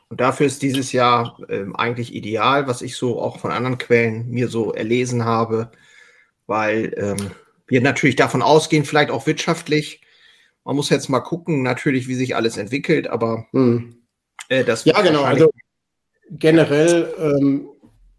Und 0.09 0.21
dafür 0.21 0.45
ist 0.45 0.61
dieses 0.61 0.91
Jahr 0.91 1.37
ähm, 1.49 1.75
eigentlich 1.75 2.13
ideal, 2.13 2.67
was 2.67 2.81
ich 2.81 2.95
so 2.95 3.19
auch 3.19 3.39
von 3.39 3.51
anderen 3.51 3.77
Quellen 3.77 4.29
mir 4.29 4.47
so 4.47 4.73
erlesen 4.73 5.25
habe, 5.25 5.71
weil 6.47 6.93
ähm, 6.97 7.31
wir 7.67 7.81
natürlich 7.81 8.15
davon 8.15 8.41
ausgehen, 8.41 8.85
vielleicht 8.85 9.09
auch 9.09 9.25
wirtschaftlich. 9.25 10.01
Man 10.63 10.75
muss 10.75 10.89
jetzt 10.89 11.09
mal 11.09 11.21
gucken, 11.21 11.63
natürlich, 11.63 12.07
wie 12.07 12.15
sich 12.15 12.35
alles 12.35 12.57
entwickelt, 12.57 13.07
aber 13.07 13.47
hm. 13.51 13.97
äh, 14.49 14.63
das 14.63 14.85
Ja, 14.85 15.01
genau. 15.01 15.23
Also 15.23 15.51
generell, 16.29 17.13
ähm, 17.19 17.69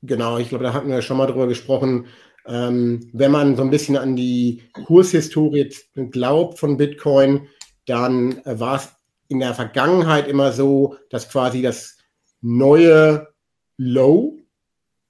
genau, 0.02 0.38
ich 0.38 0.48
glaube, 0.48 0.64
da 0.64 0.72
hatten 0.72 0.88
wir 0.88 0.96
ja 0.96 1.02
schon 1.02 1.16
mal 1.16 1.26
drüber 1.26 1.46
gesprochen. 1.46 2.06
Ähm, 2.46 3.10
wenn 3.12 3.32
man 3.32 3.56
so 3.56 3.62
ein 3.62 3.70
bisschen 3.70 3.96
an 3.96 4.14
die 4.14 4.62
Kurshistorie 4.72 5.72
glaubt 6.10 6.58
von 6.58 6.76
Bitcoin, 6.76 7.48
dann 7.86 8.38
äh, 8.44 8.58
war 8.58 8.76
es 8.76 8.95
in 9.28 9.40
der 9.40 9.54
Vergangenheit 9.54 10.28
immer 10.28 10.52
so, 10.52 10.96
dass 11.10 11.28
quasi 11.28 11.62
das 11.62 11.96
neue 12.40 13.28
Low 13.76 14.38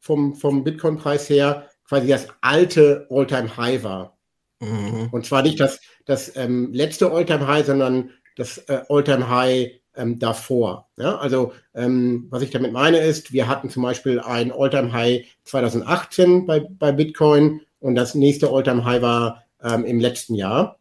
vom, 0.01 0.35
vom 0.35 0.65
Bitcoin-Preis 0.65 1.29
her 1.29 1.69
quasi 1.89 2.09
das 2.09 2.29
alte 2.41 3.07
All-Time-High 3.11 3.83
war. 3.85 4.17
Mhm. 4.61 5.09
Und 5.11 5.27
zwar 5.27 5.43
nicht 5.43 5.61
das, 5.61 5.81
das 6.05 6.35
ähm, 6.37 6.73
letzte 6.73 7.11
All-Time-High, 7.11 7.67
sondern 7.67 8.11
das 8.37 8.59
äh, 8.69 8.83
All-Time-High 8.89 9.81
ähm, 9.97 10.19
davor. 10.19 10.89
Ja? 10.97 11.17
Also 11.17 11.53
ähm, 11.75 12.27
was 12.31 12.43
ich 12.43 12.51
damit 12.51 12.73
meine 12.73 12.99
ist, 12.99 13.33
wir 13.33 13.49
hatten 13.49 13.71
zum 13.71 13.83
Beispiel 13.83 14.21
ein 14.21 14.53
All-Time-High 14.53 15.27
2018 15.45 16.47
bei, 16.47 16.61
bei 16.61 16.93
Bitcoin 16.93 17.63
und 17.81 17.95
das 17.95 18.15
nächste 18.15 18.51
All-Time-High 18.51 19.03
war 19.03 19.45
ähm, 19.63 19.85
im 19.85 20.01
letzten 20.01 20.35
Jahr. 20.35 20.79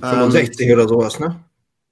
65 0.00 0.66
ähm, 0.66 0.74
oder 0.74 0.88
sowas, 0.88 1.18
ne? 1.18 1.40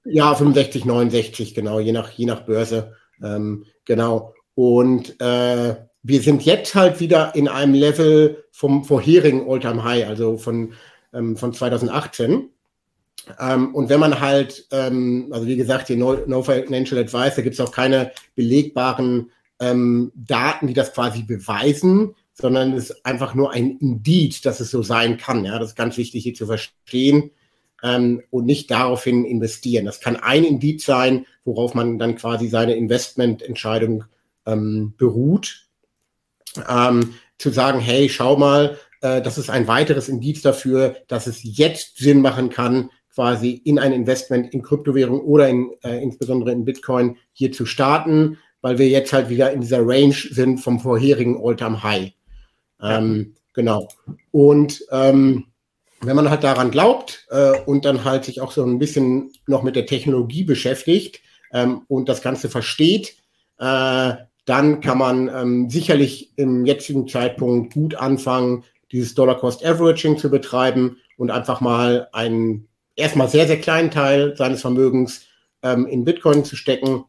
Ja, 0.09 0.33
65, 0.33 0.85
69, 0.85 1.53
genau, 1.53 1.79
je 1.79 1.91
nach, 1.91 2.11
je 2.11 2.25
nach 2.25 2.45
Börse. 2.45 2.93
Ähm, 3.21 3.65
genau. 3.83 4.33
Und 4.55 5.19
äh, 5.19 5.75
wir 6.01 6.21
sind 6.21 6.45
jetzt 6.45 6.75
halt 6.75 7.01
wieder 7.01 7.35
in 7.35 7.49
einem 7.49 7.73
Level 7.73 8.45
vom 8.51 8.85
vorherigen 8.85 9.49
All-Time 9.49 9.83
High, 9.83 10.07
also 10.07 10.37
von, 10.37 10.73
ähm, 11.13 11.35
von 11.35 11.53
2018. 11.53 12.49
Ähm, 13.37 13.75
und 13.75 13.89
wenn 13.89 13.99
man 13.99 14.21
halt, 14.21 14.67
ähm, 14.71 15.27
also 15.31 15.45
wie 15.45 15.57
gesagt, 15.57 15.89
die 15.89 15.97
No, 15.97 16.17
no 16.25 16.41
Financial 16.41 17.01
Advice, 17.01 17.35
da 17.35 17.41
gibt 17.41 17.55
es 17.55 17.59
auch 17.59 17.73
keine 17.73 18.11
belegbaren 18.35 19.31
ähm, 19.59 20.13
Daten, 20.15 20.67
die 20.67 20.73
das 20.73 20.93
quasi 20.93 21.23
beweisen, 21.23 22.15
sondern 22.33 22.73
es 22.73 22.91
ist 22.91 23.05
einfach 23.05 23.35
nur 23.35 23.51
ein 23.51 23.77
Indiz, 23.79 24.39
dass 24.39 24.61
es 24.61 24.71
so 24.71 24.83
sein 24.83 25.17
kann. 25.17 25.43
Ja, 25.43 25.59
das 25.59 25.69
ist 25.69 25.75
ganz 25.75 25.97
wichtig 25.97 26.23
hier 26.23 26.33
zu 26.33 26.45
verstehen 26.45 27.31
ähm, 27.83 28.23
und 28.29 28.45
nicht 28.45 28.71
daraufhin 28.71 29.25
investieren. 29.25 29.85
Das 29.85 29.99
kann 29.99 30.15
ein 30.15 30.43
Indiz 30.43 30.85
sein, 30.85 31.25
worauf 31.45 31.73
man 31.73 31.99
dann 31.99 32.15
quasi 32.15 32.47
seine 32.47 32.75
Investmententscheidung 32.75 34.05
ähm, 34.45 34.93
beruht. 34.97 35.67
Ähm, 36.67 37.13
zu 37.37 37.51
sagen, 37.51 37.79
hey, 37.79 38.09
schau 38.09 38.35
mal, 38.35 38.77
äh, 39.01 39.21
das 39.21 39.37
ist 39.37 39.49
ein 39.49 39.67
weiteres 39.67 40.09
Indiz 40.09 40.41
dafür, 40.41 40.95
dass 41.07 41.27
es 41.27 41.41
jetzt 41.43 41.97
Sinn 41.97 42.21
machen 42.21 42.49
kann, 42.49 42.89
quasi 43.13 43.51
in 43.51 43.79
ein 43.79 43.93
Investment 43.93 44.53
in 44.53 44.61
Kryptowährung 44.61 45.21
oder 45.21 45.49
in, 45.49 45.71
äh, 45.83 46.01
insbesondere 46.01 46.51
in 46.51 46.65
Bitcoin 46.65 47.17
hier 47.33 47.51
zu 47.51 47.65
starten, 47.65 48.37
weil 48.61 48.77
wir 48.77 48.87
jetzt 48.89 49.13
halt 49.13 49.29
wieder 49.29 49.51
in 49.51 49.61
dieser 49.61 49.79
Range 49.81 50.13
sind 50.13 50.59
vom 50.59 50.79
vorherigen 50.79 51.39
All-Time-High. 51.43 52.11
Ähm, 52.81 53.35
genau. 53.53 53.87
Und 54.31 54.83
ähm, 54.91 55.45
wenn 56.01 56.15
man 56.15 56.29
halt 56.29 56.43
daran 56.43 56.71
glaubt 56.71 57.25
äh, 57.29 57.59
und 57.65 57.85
dann 57.85 58.03
halt 58.03 58.25
sich 58.25 58.41
auch 58.41 58.51
so 58.51 58.63
ein 58.63 58.79
bisschen 58.79 59.31
noch 59.47 59.63
mit 59.63 59.75
der 59.75 59.85
Technologie 59.85 60.43
beschäftigt 60.43 61.21
ähm, 61.51 61.81
und 61.87 62.09
das 62.09 62.21
Ganze 62.21 62.49
versteht, 62.49 63.15
äh, 63.59 64.13
dann 64.45 64.79
kann 64.79 64.97
man 64.97 65.27
ähm, 65.27 65.69
sicherlich 65.69 66.31
im 66.37 66.65
jetzigen 66.65 67.07
Zeitpunkt 67.07 67.73
gut 67.73 67.95
anfangen, 67.95 68.63
dieses 68.91 69.13
Dollar-Cost-Averaging 69.15 70.17
zu 70.17 70.29
betreiben 70.29 70.97
und 71.17 71.31
einfach 71.31 71.59
mal 71.59 72.07
einen 72.13 72.67
erstmal 72.95 73.27
sehr, 73.27 73.47
sehr 73.47 73.59
kleinen 73.59 73.91
Teil 73.91 74.35
seines 74.37 74.61
Vermögens 74.61 75.25
ähm, 75.63 75.85
in 75.85 76.05
Bitcoin 76.05 76.45
zu 76.45 76.55
stecken 76.55 77.05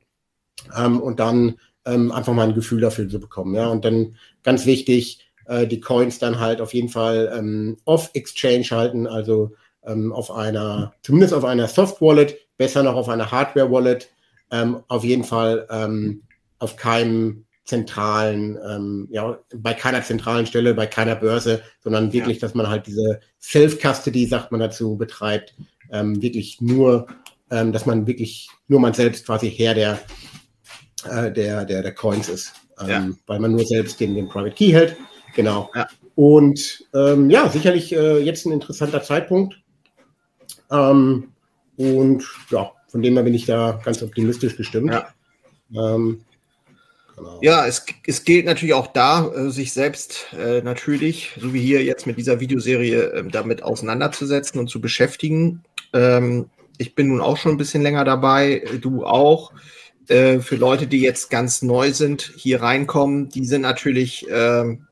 ähm, 0.77 1.01
und 1.01 1.21
dann 1.21 1.57
ähm, 1.85 2.11
einfach 2.11 2.35
mal 2.35 2.49
ein 2.49 2.55
Gefühl 2.55 2.81
dafür 2.81 3.09
zu 3.09 3.21
bekommen. 3.21 3.55
Ja, 3.55 3.69
und 3.69 3.85
dann 3.85 4.17
ganz 4.43 4.67
wichtig, 4.67 5.28
äh, 5.49 5.67
die 5.67 5.81
Coins 5.81 6.19
dann 6.19 6.39
halt 6.39 6.61
auf 6.61 6.75
jeden 6.75 6.91
Fall 6.91 7.33
ähm, 7.35 7.79
off-Exchange 7.85 8.67
halten, 8.71 9.07
also 9.07 9.53
ähm, 9.85 10.13
auf 10.13 10.31
einer, 10.31 10.93
zumindest 11.03 11.35
auf 11.35 11.45
einer 11.45 11.67
Soft-Wallet, 11.67 12.37
besser 12.59 12.83
noch 12.83 12.95
auf 12.95 13.09
einer 13.09 13.31
Hardware-Wallet, 13.31 14.11
ähm, 14.51 14.83
auf 14.89 15.05
jeden 15.05 15.25
Fall 15.25 15.67
ähm, 15.71 16.23
auf 16.59 16.77
keinem 16.77 17.47
zentralen, 17.65 18.59
ähm, 18.67 19.09
ja, 19.11 19.39
bei 19.55 19.75
keiner 19.75 20.03
zentralen 20.03 20.47
Stelle, 20.47 20.75
bei 20.75 20.87
keiner 20.87 21.17
Börse, 21.17 21.63
sondern 21.83 22.13
wirklich, 22.13 22.39
ja. 22.39 22.41
dass 22.41 22.55
man 22.55 22.69
halt 22.69 22.87
diese 22.87 23.21
Self-Custody, 23.41 24.27
sagt 24.27 24.53
man 24.53 24.61
dazu, 24.61 24.97
betreibt, 24.97 25.55
ähm, 25.91 26.21
wirklich 26.21 26.61
nur, 26.61 27.07
ähm, 27.51 27.73
dass 27.73 27.87
man 27.87 28.07
wirklich 28.07 28.49
nur 28.69 28.81
man 28.81 28.95
selbst 28.95 29.27
quasi 29.27 29.51
Herr 29.51 29.75
der, 29.75 29.99
äh, 31.11 31.31
der, 31.31 31.65
der, 31.65 31.83
der 31.83 31.95
Coins 31.95 32.29
ist, 32.29 32.53
ähm, 32.81 32.89
ja. 32.89 33.09
weil 33.27 33.39
man 33.39 33.53
nur 33.53 33.65
selbst 33.65 34.01
den, 34.01 34.15
den 34.15 34.29
Private 34.29 34.55
Key 34.55 34.73
hält 34.73 34.97
Genau. 35.35 35.71
Ja. 35.75 35.87
Und 36.15 36.85
ähm, 36.95 37.31
ja, 37.31 37.49
sicherlich 37.49 37.95
äh, 37.95 38.19
jetzt 38.19 38.45
ein 38.45 38.53
interessanter 38.53 39.03
Zeitpunkt. 39.03 39.61
Ähm, 40.71 41.29
und 41.77 42.25
ja, 42.51 42.73
von 42.89 43.03
dem 43.03 43.15
her 43.15 43.23
bin 43.23 43.35
ich 43.35 43.47
da 43.47 43.81
ganz 43.85 44.03
optimistisch 44.03 44.57
gestimmt. 44.57 44.93
Ja. 44.93 45.09
Ähm, 45.71 46.25
genau. 47.15 47.39
Ja, 47.41 47.67
es, 47.67 47.87
es 48.07 48.25
gilt 48.25 48.47
natürlich 48.47 48.75
auch 48.75 48.89
da, 48.89 49.29
äh, 49.29 49.51
sich 49.51 49.73
selbst 49.73 50.27
äh, 50.37 50.61
natürlich, 50.63 51.37
so 51.41 51.55
wie 51.55 51.61
hier 51.61 51.85
jetzt 51.85 52.07
mit 52.07 52.19
dieser 52.19 52.41
Videoserie, 52.41 53.13
äh, 53.13 53.29
damit 53.31 53.63
auseinanderzusetzen 53.63 54.59
und 54.59 54.69
zu 54.69 54.81
beschäftigen. 54.81 55.63
Ähm, 55.93 56.51
ich 56.79 56.95
bin 56.95 57.09
nun 57.09 57.21
auch 57.21 57.37
schon 57.37 57.53
ein 57.53 57.59
bisschen 57.59 57.83
länger 57.83 58.05
dabei, 58.05 58.65
du 58.81 59.05
auch. 59.05 59.53
Äh, 60.09 60.41
für 60.41 60.57
Leute, 60.57 60.87
die 60.87 61.01
jetzt 61.01 61.29
ganz 61.29 61.63
neu 61.63 61.93
sind, 61.93 62.33
hier 62.35 62.63
reinkommen, 62.63 63.29
die 63.29 63.45
sind 63.45 63.61
natürlich 63.61 64.27
ähm, 64.31 64.88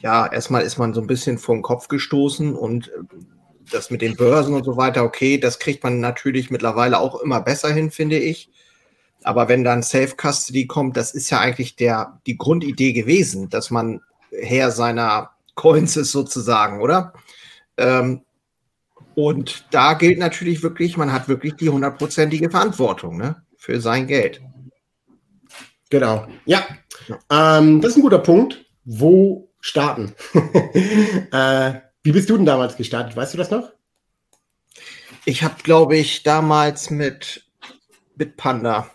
ja, 0.00 0.30
erstmal 0.30 0.62
ist 0.62 0.78
man 0.78 0.94
so 0.94 1.00
ein 1.00 1.06
bisschen 1.06 1.38
vor 1.38 1.54
den 1.54 1.62
Kopf 1.62 1.88
gestoßen 1.88 2.54
und 2.54 2.88
äh, 2.88 2.92
das 3.70 3.90
mit 3.90 4.02
den 4.02 4.16
Börsen 4.16 4.54
und 4.54 4.64
so 4.64 4.76
weiter, 4.76 5.02
okay, 5.02 5.38
das 5.38 5.58
kriegt 5.58 5.82
man 5.82 6.00
natürlich 6.00 6.50
mittlerweile 6.50 7.00
auch 7.00 7.20
immer 7.20 7.40
besser 7.40 7.72
hin, 7.72 7.90
finde 7.90 8.18
ich. 8.18 8.50
Aber 9.24 9.48
wenn 9.48 9.64
dann 9.64 9.82
Safe 9.82 10.14
Custody 10.16 10.66
kommt, 10.66 10.96
das 10.96 11.12
ist 11.12 11.30
ja 11.30 11.40
eigentlich 11.40 11.74
der, 11.74 12.20
die 12.26 12.36
Grundidee 12.36 12.92
gewesen, 12.92 13.48
dass 13.48 13.70
man 13.70 14.00
Herr 14.30 14.70
seiner 14.70 15.30
Coins 15.56 15.96
ist 15.96 16.12
sozusagen, 16.12 16.80
oder? 16.80 17.12
Ähm, 17.76 18.22
und 19.16 19.66
da 19.70 19.94
gilt 19.94 20.18
natürlich 20.18 20.62
wirklich, 20.62 20.96
man 20.96 21.12
hat 21.12 21.28
wirklich 21.28 21.54
die 21.54 21.70
hundertprozentige 21.70 22.50
Verantwortung 22.50 23.16
ne, 23.16 23.42
für 23.56 23.80
sein 23.80 24.06
Geld. 24.06 24.42
Genau. 25.90 26.26
Ja, 26.44 26.66
ja. 27.08 27.58
Ähm, 27.58 27.80
das 27.80 27.92
ist 27.92 27.96
ein 27.96 28.02
guter 28.02 28.18
Punkt. 28.18 28.64
Wo 28.84 29.45
starten. 29.66 30.14
äh, 31.32 31.80
wie 32.02 32.12
bist 32.12 32.30
du 32.30 32.36
denn 32.36 32.46
damals 32.46 32.76
gestartet? 32.76 33.16
Weißt 33.16 33.34
du 33.34 33.38
das 33.38 33.50
noch? 33.50 33.72
Ich 35.24 35.42
habe, 35.42 35.56
glaube 35.62 35.96
ich, 35.96 36.22
damals 36.22 36.90
mit 36.90 37.44
Bitpanda 38.14 38.90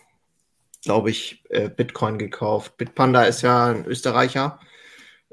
glaube 0.84 1.10
ich, 1.10 1.44
äh, 1.50 1.70
Bitcoin 1.70 2.18
gekauft. 2.18 2.78
Bitpanda 2.78 3.24
ist 3.24 3.42
ja 3.42 3.68
ein 3.68 3.86
Österreicher. 3.86 4.60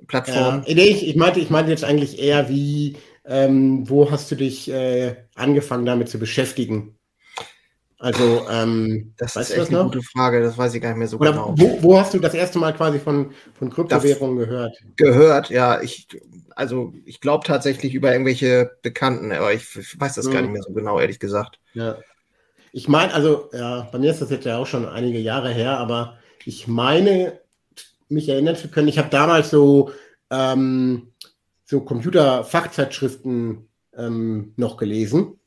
Plattform. 0.07 0.63
Ja, 0.67 0.77
ich, 0.77 1.09
ich, 1.09 1.17
meinte, 1.17 1.41
ich 1.41 1.51
meinte 1.51 1.71
jetzt 1.71 1.85
eigentlich 1.85 2.21
eher, 2.21 2.49
wie, 2.49 2.97
ähm, 3.25 3.89
wo 3.89 4.11
hast 4.11 4.31
du 4.31 4.37
dich 4.37 4.71
äh, 4.71 5.17
angefangen 5.35 5.87
damit 5.87 6.09
zu 6.09 6.19
beschäftigen? 6.19 6.98
Also, 8.01 8.47
ähm, 8.49 9.13
das 9.17 9.35
ist 9.35 9.51
echt 9.51 9.71
eine 9.71 9.83
gute 9.83 10.03
Frage, 10.03 10.41
das 10.41 10.57
weiß 10.57 10.73
ich 10.75 10.81
gar 10.81 10.91
nicht 10.91 10.99
mehr 10.99 11.09
so 11.09 11.19
Oder 11.19 11.33
genau. 11.33 11.55
Wo, 11.57 11.83
wo, 11.83 11.99
hast 11.99 12.15
du 12.15 12.21
das 12.21 12.33
erste 12.33 12.61
Mal 12.61 12.73
quasi 12.73 13.01
von, 13.01 13.33
von 13.55 13.71
Kryptowährungen 13.71 14.39
gehört? 14.39 14.77
Gehört, 14.97 15.51
ja. 15.51 15.81
Ich, 15.81 16.07
also, 16.55 16.93
ich 17.05 17.21
glaube 17.21 17.45
tatsächlich 17.45 17.95
über 17.95 18.13
irgendwelche 18.13 18.71
Bekannten, 18.83 19.33
aber 19.33 19.53
ich, 19.53 19.75
ich 19.75 19.99
weiß 19.99 20.15
das 20.15 20.27
hm. 20.27 20.33
gar 20.33 20.43
nicht 20.43 20.53
mehr 20.53 20.63
so 20.63 20.73
genau, 20.73 21.01
ehrlich 21.01 21.19
gesagt. 21.19 21.59
Ja. 21.75 21.99
Ich 22.71 22.87
meine, 22.87 23.13
also, 23.15 23.51
ja, 23.53 23.89
bei 23.91 23.99
mir 23.99 24.13
ist 24.13 24.23
das 24.23 24.31
jetzt 24.31 24.47
ja 24.47 24.59
auch 24.59 24.67
schon 24.67 24.87
einige 24.87 25.19
Jahre 25.19 25.51
her, 25.51 25.79
aber 25.79 26.19
ich 26.45 26.69
meine, 26.69 27.41
mich 28.09 28.29
erinnern 28.29 28.55
zu 28.55 28.69
können, 28.69 28.89
ich 28.89 28.99
habe 28.99 29.11
damals 29.11 29.51
so, 29.51 29.91
ähm, 30.31 31.13
so 31.65 31.81
Computer-Fachzeitschriften 31.81 33.69
ähm, 33.97 34.53
noch 34.57 34.77
gelesen. 34.77 35.39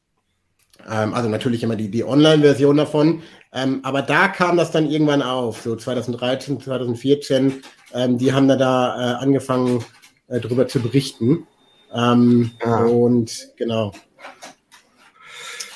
Ähm, 0.89 1.13
also 1.13 1.29
natürlich 1.29 1.63
immer 1.63 1.75
die, 1.75 1.89
die 1.89 2.03
Online-Version 2.03 2.77
davon. 2.77 3.21
Ähm, 3.53 3.81
aber 3.83 4.01
da 4.01 4.27
kam 4.27 4.57
das 4.57 4.71
dann 4.71 4.89
irgendwann 4.89 5.21
auf, 5.21 5.61
so 5.61 5.75
2013, 5.75 6.61
2014. 6.61 7.61
Ähm, 7.93 8.17
die 8.17 8.33
haben 8.33 8.47
da, 8.47 8.55
da 8.55 8.95
äh, 8.95 9.15
angefangen, 9.23 9.83
äh, 10.27 10.39
darüber 10.39 10.67
zu 10.67 10.79
berichten. 10.79 11.47
Ähm, 11.93 12.51
ah. 12.63 12.85
Und 12.85 13.49
genau. 13.57 13.91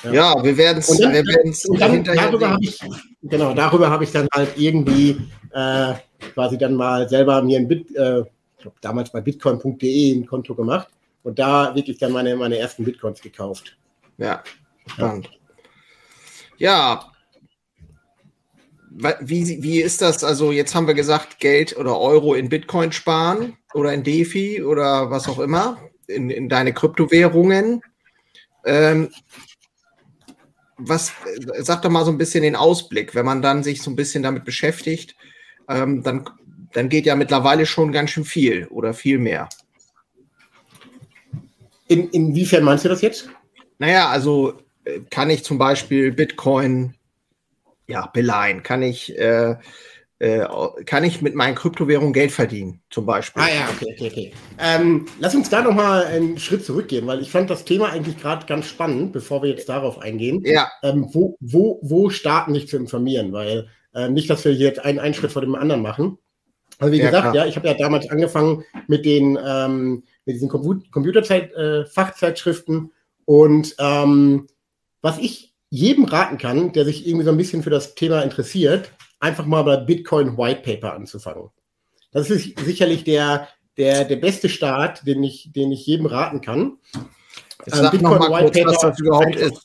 Ja, 0.04 0.12
ja 0.12 0.44
wir 0.44 0.56
werden 0.56 0.78
es. 0.78 1.62
Darüber 1.68 2.50
habe 2.50 2.64
ich, 2.64 2.78
genau, 3.22 3.54
darüber 3.54 3.90
habe 3.90 4.04
ich 4.04 4.12
dann 4.12 4.26
halt 4.32 4.50
irgendwie 4.56 5.20
äh, 5.52 5.94
quasi 6.34 6.56
dann 6.58 6.74
mal 6.74 7.08
selber 7.08 7.42
mir 7.42 7.58
ein 7.58 7.68
Bit, 7.68 7.94
äh, 7.96 8.20
ich 8.20 8.62
glaube 8.62 8.76
damals 8.80 9.10
bei 9.10 9.20
bitcoin.de 9.20 10.14
ein 10.14 10.26
Konto 10.26 10.54
gemacht 10.54 10.88
und 11.22 11.38
da 11.38 11.74
wirklich 11.74 11.98
dann 11.98 12.12
meine, 12.12 12.36
meine 12.36 12.58
ersten 12.58 12.84
Bitcoins 12.84 13.20
gekauft. 13.20 13.76
Ja, 14.18 14.42
Spannend. 14.86 15.30
Ja. 16.58 17.12
Wie, 19.20 19.62
wie 19.62 19.82
ist 19.82 20.00
das? 20.00 20.24
Also, 20.24 20.52
jetzt 20.52 20.74
haben 20.74 20.86
wir 20.86 20.94
gesagt, 20.94 21.38
Geld 21.38 21.76
oder 21.76 21.98
Euro 22.00 22.34
in 22.34 22.48
Bitcoin 22.48 22.92
sparen 22.92 23.56
oder 23.74 23.92
in 23.92 24.02
DeFi 24.02 24.62
oder 24.62 25.10
was 25.10 25.28
auch 25.28 25.38
immer, 25.38 25.78
in, 26.06 26.30
in 26.30 26.48
deine 26.48 26.72
Kryptowährungen. 26.72 27.82
Ähm, 28.64 29.10
was, 30.78 31.12
sag 31.58 31.82
doch 31.82 31.90
mal 31.90 32.04
so 32.04 32.10
ein 32.10 32.18
bisschen 32.18 32.42
den 32.42 32.56
Ausblick, 32.56 33.14
wenn 33.14 33.26
man 33.26 33.42
dann 33.42 33.62
sich 33.62 33.82
so 33.82 33.90
ein 33.90 33.96
bisschen 33.96 34.22
damit 34.22 34.44
beschäftigt, 34.44 35.14
ähm, 35.68 36.02
dann, 36.02 36.28
dann 36.72 36.88
geht 36.88 37.06
ja 37.06 37.16
mittlerweile 37.16 37.66
schon 37.66 37.92
ganz 37.92 38.10
schön 38.10 38.24
viel 38.24 38.66
oder 38.68 38.94
viel 38.94 39.18
mehr. 39.18 39.48
In, 41.88 42.08
inwiefern 42.10 42.64
meinst 42.64 42.84
du 42.84 42.88
das 42.88 43.00
jetzt? 43.00 43.28
Naja, 43.78 44.08
also 44.08 44.58
kann 45.10 45.30
ich 45.30 45.44
zum 45.44 45.58
Beispiel 45.58 46.12
Bitcoin 46.12 46.94
ja, 47.86 48.06
beleihen? 48.06 48.62
Kann 48.62 48.82
ich, 48.82 49.16
äh, 49.18 49.56
äh, 50.18 50.46
kann 50.86 51.04
ich 51.04 51.22
mit 51.22 51.34
meinen 51.34 51.54
Kryptowährungen 51.54 52.12
Geld 52.12 52.32
verdienen, 52.32 52.80
zum 52.90 53.06
Beispiel? 53.06 53.42
Ah 53.42 53.48
ja, 53.48 53.68
okay, 53.72 53.94
okay, 53.94 54.10
okay. 54.10 54.32
Ähm, 54.58 55.06
lass 55.20 55.34
uns 55.34 55.50
da 55.50 55.62
nochmal 55.62 56.06
einen 56.06 56.38
Schritt 56.38 56.64
zurückgehen, 56.64 57.06
weil 57.06 57.20
ich 57.20 57.30
fand 57.30 57.50
das 57.50 57.64
Thema 57.64 57.90
eigentlich 57.90 58.18
gerade 58.18 58.46
ganz 58.46 58.66
spannend, 58.66 59.12
bevor 59.12 59.42
wir 59.42 59.50
jetzt 59.50 59.68
darauf 59.68 59.98
eingehen. 59.98 60.42
Ja. 60.44 60.70
Ähm, 60.82 61.08
wo, 61.12 61.36
wo, 61.40 61.78
wo 61.82 62.10
starten, 62.10 62.54
dich 62.54 62.68
zu 62.68 62.76
informieren? 62.76 63.32
Weil 63.32 63.68
äh, 63.94 64.08
nicht, 64.08 64.30
dass 64.30 64.44
wir 64.44 64.54
jetzt 64.54 64.84
einen, 64.84 64.98
einen 64.98 65.14
Schritt 65.14 65.32
vor 65.32 65.42
dem 65.42 65.54
anderen 65.54 65.82
machen. 65.82 66.18
Also 66.78 66.92
wie 66.92 66.98
ja, 66.98 67.06
gesagt, 67.06 67.32
klar. 67.32 67.34
ja, 67.34 67.46
ich 67.46 67.56
habe 67.56 67.68
ja 67.68 67.74
damals 67.74 68.10
angefangen 68.10 68.62
mit 68.86 69.06
den 69.06 69.38
ähm, 69.42 70.02
mit 70.26 70.34
diesen 70.34 70.50
Computerfachzeitschriften 70.50 72.76
äh, 72.76 72.88
und 73.24 73.74
ähm, 73.78 74.46
was 75.06 75.18
ich 75.18 75.54
jedem 75.70 76.04
raten 76.04 76.36
kann, 76.36 76.72
der 76.72 76.84
sich 76.84 77.06
irgendwie 77.06 77.24
so 77.24 77.30
ein 77.30 77.36
bisschen 77.36 77.62
für 77.62 77.70
das 77.70 77.94
Thema 77.94 78.22
interessiert, 78.22 78.90
einfach 79.20 79.46
mal 79.46 79.62
bei 79.62 79.76
Bitcoin 79.76 80.36
White 80.36 80.62
Paper 80.62 80.94
anzufangen. 80.94 81.50
Das 82.10 82.28
ist 82.28 82.58
sicherlich 82.58 83.04
der, 83.04 83.46
der, 83.76 84.04
der 84.04 84.16
beste 84.16 84.48
Start, 84.48 85.06
den 85.06 85.22
ich, 85.22 85.52
den 85.52 85.70
ich 85.70 85.86
jedem 85.86 86.06
raten 86.06 86.40
kann. 86.40 86.78
Jetzt 87.64 87.78
ähm, 87.78 87.90
Bitcoin 87.92 88.20
White 88.20 88.42
kurz, 88.42 88.58
Paper, 88.58 88.70
was 88.70 88.80
das 88.80 88.98
überhaupt 88.98 89.36
ist. 89.36 89.64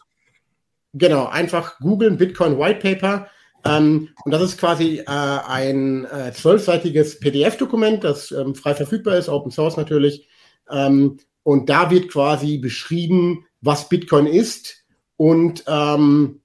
Genau, 0.93 1.25
einfach 1.25 1.79
googeln 1.79 2.17
Bitcoin 2.17 2.59
White 2.59 2.79
Paper. 2.79 3.27
Ähm, 3.65 4.09
und 4.23 4.31
das 4.31 4.43
ist 4.43 4.59
quasi 4.59 4.99
äh, 4.99 5.05
ein 5.07 6.05
äh, 6.05 6.33
zwölfseitiges 6.33 7.19
PDF-Dokument, 7.19 8.03
das 8.03 8.31
ähm, 8.31 8.53
frei 8.53 8.75
verfügbar 8.75 9.17
ist, 9.17 9.27
Open 9.27 9.49
Source 9.49 9.75
natürlich. 9.75 10.27
Ähm, 10.69 11.17
und 11.41 11.67
da 11.67 11.89
wird 11.89 12.11
quasi 12.11 12.59
beschrieben, 12.59 13.47
was 13.59 13.89
Bitcoin 13.89 14.27
ist, 14.27 14.80
und 15.21 15.65
ähm, 15.67 16.41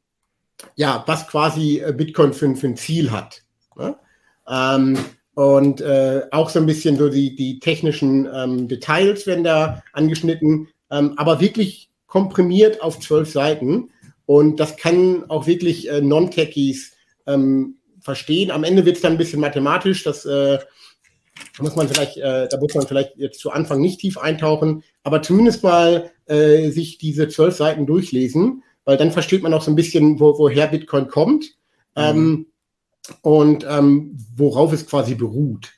ja, 0.75 1.03
was 1.07 1.27
quasi 1.29 1.79
äh, 1.79 1.95
Bitcoin 1.97 2.35
für, 2.35 2.55
für 2.57 2.67
ein 2.67 2.77
Ziel 2.77 3.11
hat. 3.11 3.43
Ne? 3.75 3.97
Ähm, 4.47 4.99
und 5.33 5.81
äh, 5.81 6.25
auch 6.31 6.51
so 6.51 6.59
ein 6.59 6.67
bisschen 6.67 6.99
so 6.99 7.09
die, 7.09 7.35
die 7.35 7.59
technischen 7.59 8.29
ähm, 8.31 8.69
Details 8.69 9.27
werden 9.27 9.45
da 9.45 9.83
angeschnitten, 9.95 10.69
ähm, 10.91 11.15
aber 11.17 11.41
wirklich 11.41 11.89
komprimiert 12.07 12.83
auf 12.83 13.01
zwölf 13.01 13.33
Seiten. 13.33 13.93
Und 14.27 14.61
das 14.61 14.77
kann 14.77 15.25
auch 15.31 15.47
wirklich 15.47 15.89
äh, 15.89 16.03
Non-Techies 16.03 16.93
ähm, 17.27 17.77
verstehen. 18.01 18.51
Am 18.51 18.63
Ende 18.63 18.85
wird 18.85 18.97
es 18.97 19.03
dann 19.03 19.13
ein 19.13 19.19
bisschen 19.19 19.41
mathematisch. 19.41 20.05
Das 20.05 20.27
äh, 20.27 20.59
muss 21.61 21.77
man 21.77 21.89
vielleicht, 21.89 22.19
äh, 22.19 22.47
da 22.47 22.61
muss 22.61 22.75
man 22.75 22.87
vielleicht 22.87 23.17
jetzt 23.17 23.41
zu 23.41 23.51
Anfang 23.53 23.81
nicht 23.81 24.01
tief 24.01 24.19
eintauchen, 24.19 24.83
aber 25.03 25.23
zumindest 25.23 25.63
mal 25.63 26.11
äh, 26.27 26.69
sich 26.69 26.99
diese 26.99 27.29
zwölf 27.29 27.57
Seiten 27.57 27.87
durchlesen 27.87 28.63
weil 28.87 28.97
dann 28.97 29.13
versteht 29.13 29.43
man 29.43 29.53
auch 29.53 29.63
so 29.63 29.71
ein 29.71 29.77
bisschen, 29.77 30.19
wo, 30.19 30.39
woher 30.39 30.69
Bitcoin 30.69 31.09
kommt 31.09 31.45
mhm. 31.95 32.03
ähm, 32.03 32.47
und 33.21 33.67
ähm, 33.69 34.17
worauf 34.35 34.73
es 34.73 34.87
quasi 34.87 35.15
beruht. 35.15 35.73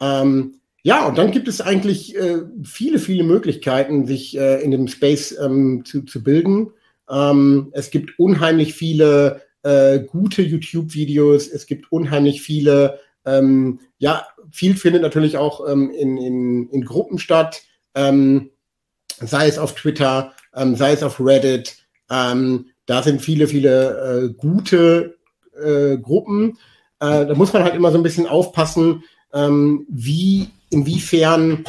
Ähm, 0.00 0.60
ja, 0.82 1.06
und 1.06 1.18
dann 1.18 1.30
gibt 1.30 1.48
es 1.48 1.60
eigentlich 1.60 2.16
äh, 2.16 2.42
viele, 2.62 2.98
viele 2.98 3.24
Möglichkeiten, 3.24 4.06
sich 4.06 4.38
äh, 4.38 4.62
in 4.62 4.70
dem 4.70 4.88
Space 4.88 5.36
ähm, 5.38 5.84
zu, 5.84 6.02
zu 6.02 6.22
bilden. 6.22 6.70
Ähm, 7.10 7.70
es 7.72 7.90
gibt 7.90 8.18
unheimlich 8.18 8.74
viele 8.74 9.42
äh, 9.62 10.00
gute 10.00 10.42
YouTube-Videos, 10.42 11.48
es 11.48 11.66
gibt 11.66 11.90
unheimlich 11.92 12.40
viele, 12.40 13.00
ähm, 13.26 13.80
ja, 13.98 14.26
viel 14.50 14.76
findet 14.76 15.02
natürlich 15.02 15.36
auch 15.36 15.64
in, 15.66 15.90
in, 15.90 16.68
in 16.70 16.84
Gruppen 16.84 17.18
statt, 17.20 17.62
sei 17.94 19.46
es 19.46 19.58
auf 19.58 19.76
Twitter, 19.76 20.32
sei 20.52 20.92
es 20.92 21.04
auf 21.04 21.20
Reddit, 21.20 21.80
ähm, 22.10 22.66
da 22.86 23.02
sind 23.02 23.22
viele, 23.22 23.46
viele 23.46 24.30
äh, 24.30 24.34
gute 24.34 25.18
äh, 25.62 25.96
Gruppen. 25.96 26.58
Äh, 26.98 27.26
da 27.26 27.34
muss 27.34 27.52
man 27.52 27.62
halt 27.62 27.74
immer 27.74 27.92
so 27.92 27.98
ein 27.98 28.02
bisschen 28.02 28.26
aufpassen, 28.26 29.04
ähm, 29.32 29.86
wie, 29.88 30.48
inwiefern 30.70 31.64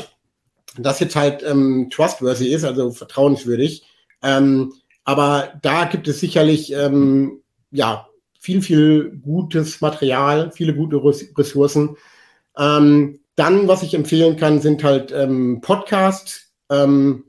das 0.77 0.99
jetzt 0.99 1.15
halt 1.15 1.43
ähm, 1.43 1.89
trustworthy 1.91 2.47
ist, 2.47 2.63
also 2.63 2.91
vertrauenswürdig. 2.91 3.83
Ähm, 4.23 4.73
aber 5.03 5.53
da 5.61 5.85
gibt 5.85 6.07
es 6.07 6.19
sicherlich 6.19 6.73
ähm, 6.73 7.41
ja 7.71 8.07
viel, 8.39 8.61
viel 8.61 9.11
gutes 9.23 9.81
Material, 9.81 10.51
viele 10.51 10.73
gute 10.73 10.97
Ressourcen. 11.37 11.97
Ähm, 12.57 13.19
dann, 13.35 13.67
was 13.67 13.83
ich 13.83 13.93
empfehlen 13.93 14.37
kann, 14.37 14.59
sind 14.61 14.83
halt 14.83 15.11
ähm, 15.11 15.61
Podcasts 15.61 16.51
ähm, 16.69 17.25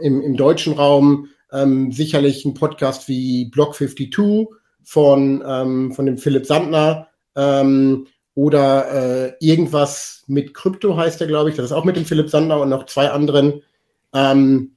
im, 0.00 0.22
im 0.22 0.36
deutschen 0.36 0.74
Raum 0.74 1.28
ähm, 1.52 1.92
sicherlich 1.92 2.44
ein 2.44 2.54
Podcast 2.54 3.08
wie 3.08 3.46
Block 3.46 3.74
52 3.74 4.48
von, 4.82 5.42
ähm, 5.46 5.92
von 5.92 6.06
dem 6.06 6.18
Philipp 6.18 6.46
Sandner 6.46 7.08
ähm, 7.36 8.06
oder 8.34 8.90
äh, 8.92 9.32
irgendwas 9.40 10.24
mit 10.28 10.54
Krypto 10.54 10.96
heißt 10.96 11.20
er, 11.20 11.26
glaube 11.26 11.50
ich. 11.50 11.56
Das 11.56 11.66
ist 11.66 11.72
auch 11.72 11.84
mit 11.84 11.96
dem 11.96 12.04
Philipp 12.04 12.30
Sandner 12.30 12.60
und 12.60 12.68
noch 12.68 12.86
zwei 12.86 13.10
anderen. 13.10 13.62
Ähm, 14.14 14.76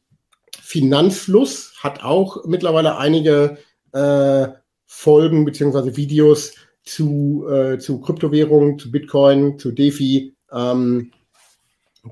Finanzfluss 0.60 1.74
hat 1.80 2.04
auch 2.04 2.46
mittlerweile 2.46 2.98
einige 2.98 3.58
äh, 3.94 4.48
Folgen 4.86 5.46
beziehungsweise 5.46 5.96
Videos 5.96 6.54
zu, 6.84 7.48
äh, 7.50 7.78
zu 7.78 8.02
Kryptowährungen, 8.02 8.80
zu 8.80 8.92
Bitcoin, 8.92 9.60
zu 9.60 9.72
DeFi. 9.72 10.36
Ähm, 10.52 11.12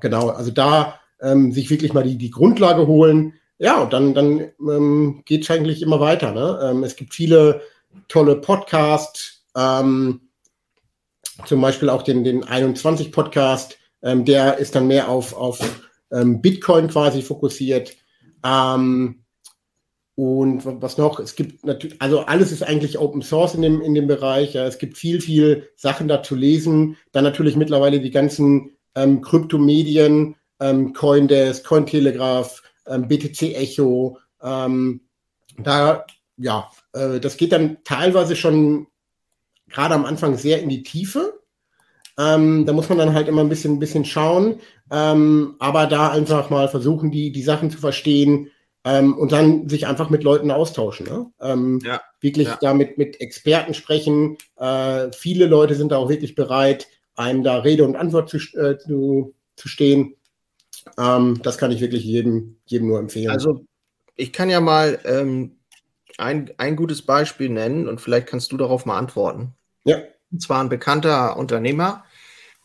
genau, 0.00 0.28
also 0.28 0.50
da 0.50 1.00
ähm, 1.20 1.52
sich 1.52 1.70
wirklich 1.70 1.92
mal 1.92 2.04
die, 2.04 2.16
die 2.16 2.30
Grundlage 2.30 2.86
holen. 2.86 3.34
Ja, 3.60 3.82
und 3.82 3.92
dann, 3.92 4.14
dann 4.14 4.50
ähm, 4.58 5.22
geht 5.26 5.42
es 5.42 5.50
eigentlich 5.50 5.82
immer 5.82 6.00
weiter. 6.00 6.32
Ne? 6.32 6.58
Ähm, 6.62 6.82
es 6.82 6.96
gibt 6.96 7.12
viele 7.12 7.60
tolle 8.08 8.36
Podcasts, 8.36 9.44
ähm, 9.54 10.22
zum 11.44 11.60
Beispiel 11.60 11.90
auch 11.90 12.02
den, 12.02 12.24
den 12.24 12.42
21 12.42 13.12
Podcast, 13.12 13.76
ähm, 14.02 14.24
der 14.24 14.56
ist 14.56 14.74
dann 14.74 14.86
mehr 14.86 15.10
auf, 15.10 15.36
auf 15.36 15.58
ähm, 16.10 16.40
Bitcoin 16.40 16.88
quasi 16.88 17.20
fokussiert. 17.20 17.94
Ähm, 18.42 19.24
und 20.14 20.62
was 20.64 20.96
noch? 20.96 21.20
Es 21.20 21.34
gibt 21.34 21.64
natürlich, 21.66 22.00
also 22.00 22.20
alles 22.20 22.52
ist 22.52 22.62
eigentlich 22.62 22.98
Open 22.98 23.20
Source 23.20 23.54
in 23.54 23.60
dem, 23.60 23.82
in 23.82 23.94
dem 23.94 24.06
Bereich. 24.06 24.54
Ja. 24.54 24.64
Es 24.66 24.78
gibt 24.78 24.96
viel, 24.96 25.20
viel 25.20 25.68
Sachen 25.76 26.08
da 26.08 26.22
zu 26.22 26.34
lesen. 26.34 26.96
Dann 27.12 27.24
natürlich 27.24 27.56
mittlerweile 27.56 28.00
die 28.00 28.10
ganzen 28.10 28.70
ähm, 28.94 29.20
Kryptomedien, 29.20 30.36
ähm, 30.60 30.94
Coindesk, 30.94 31.66
Cointelegraph, 31.66 32.62
BTC 32.84 33.54
Echo. 33.54 34.18
Ähm, 34.42 35.02
da, 35.58 36.06
ja, 36.36 36.70
äh, 36.92 37.20
das 37.20 37.36
geht 37.36 37.52
dann 37.52 37.78
teilweise 37.84 38.36
schon 38.36 38.86
gerade 39.68 39.94
am 39.94 40.04
Anfang 40.04 40.36
sehr 40.36 40.60
in 40.60 40.68
die 40.68 40.82
Tiefe. 40.82 41.40
Ähm, 42.18 42.66
da 42.66 42.72
muss 42.72 42.88
man 42.88 42.98
dann 42.98 43.14
halt 43.14 43.28
immer 43.28 43.42
ein 43.42 43.48
bisschen, 43.48 43.74
ein 43.74 43.78
bisschen 43.78 44.04
schauen. 44.04 44.60
Ähm, 44.90 45.54
aber 45.58 45.86
da 45.86 46.10
einfach 46.10 46.50
mal 46.50 46.68
versuchen, 46.68 47.10
die, 47.10 47.32
die 47.32 47.42
Sachen 47.42 47.70
zu 47.70 47.78
verstehen 47.78 48.50
ähm, 48.84 49.16
und 49.16 49.32
dann 49.32 49.68
sich 49.68 49.86
einfach 49.86 50.10
mit 50.10 50.24
Leuten 50.24 50.50
austauschen. 50.50 51.06
Ne? 51.06 51.26
Ähm, 51.40 51.78
ja, 51.84 52.00
wirklich 52.20 52.48
ja. 52.48 52.58
damit 52.60 52.98
mit 52.98 53.20
Experten 53.20 53.74
sprechen. 53.74 54.36
Äh, 54.56 55.10
viele 55.12 55.46
Leute 55.46 55.74
sind 55.74 55.92
da 55.92 55.96
auch 55.96 56.08
wirklich 56.08 56.34
bereit, 56.34 56.88
einem 57.14 57.42
da 57.42 57.58
Rede 57.58 57.84
und 57.84 57.96
Antwort 57.96 58.28
zu, 58.28 58.38
äh, 58.58 58.78
zu, 58.78 59.34
zu 59.56 59.68
stehen. 59.68 60.16
Ähm, 60.98 61.40
das 61.42 61.58
kann 61.58 61.70
ich 61.70 61.80
wirklich 61.80 62.04
jedem, 62.04 62.56
jedem 62.66 62.88
nur 62.88 62.98
empfehlen. 62.98 63.30
Also 63.30 63.64
ich 64.16 64.32
kann 64.32 64.50
ja 64.50 64.60
mal 64.60 64.98
ähm, 65.04 65.58
ein, 66.18 66.50
ein 66.58 66.76
gutes 66.76 67.02
Beispiel 67.02 67.48
nennen 67.48 67.88
und 67.88 68.00
vielleicht 68.00 68.26
kannst 68.26 68.52
du 68.52 68.56
darauf 68.56 68.86
mal 68.86 68.98
antworten. 68.98 69.54
Ja. 69.84 70.02
Und 70.30 70.42
zwar 70.42 70.62
ein 70.62 70.68
bekannter 70.68 71.36
Unternehmer, 71.36 72.04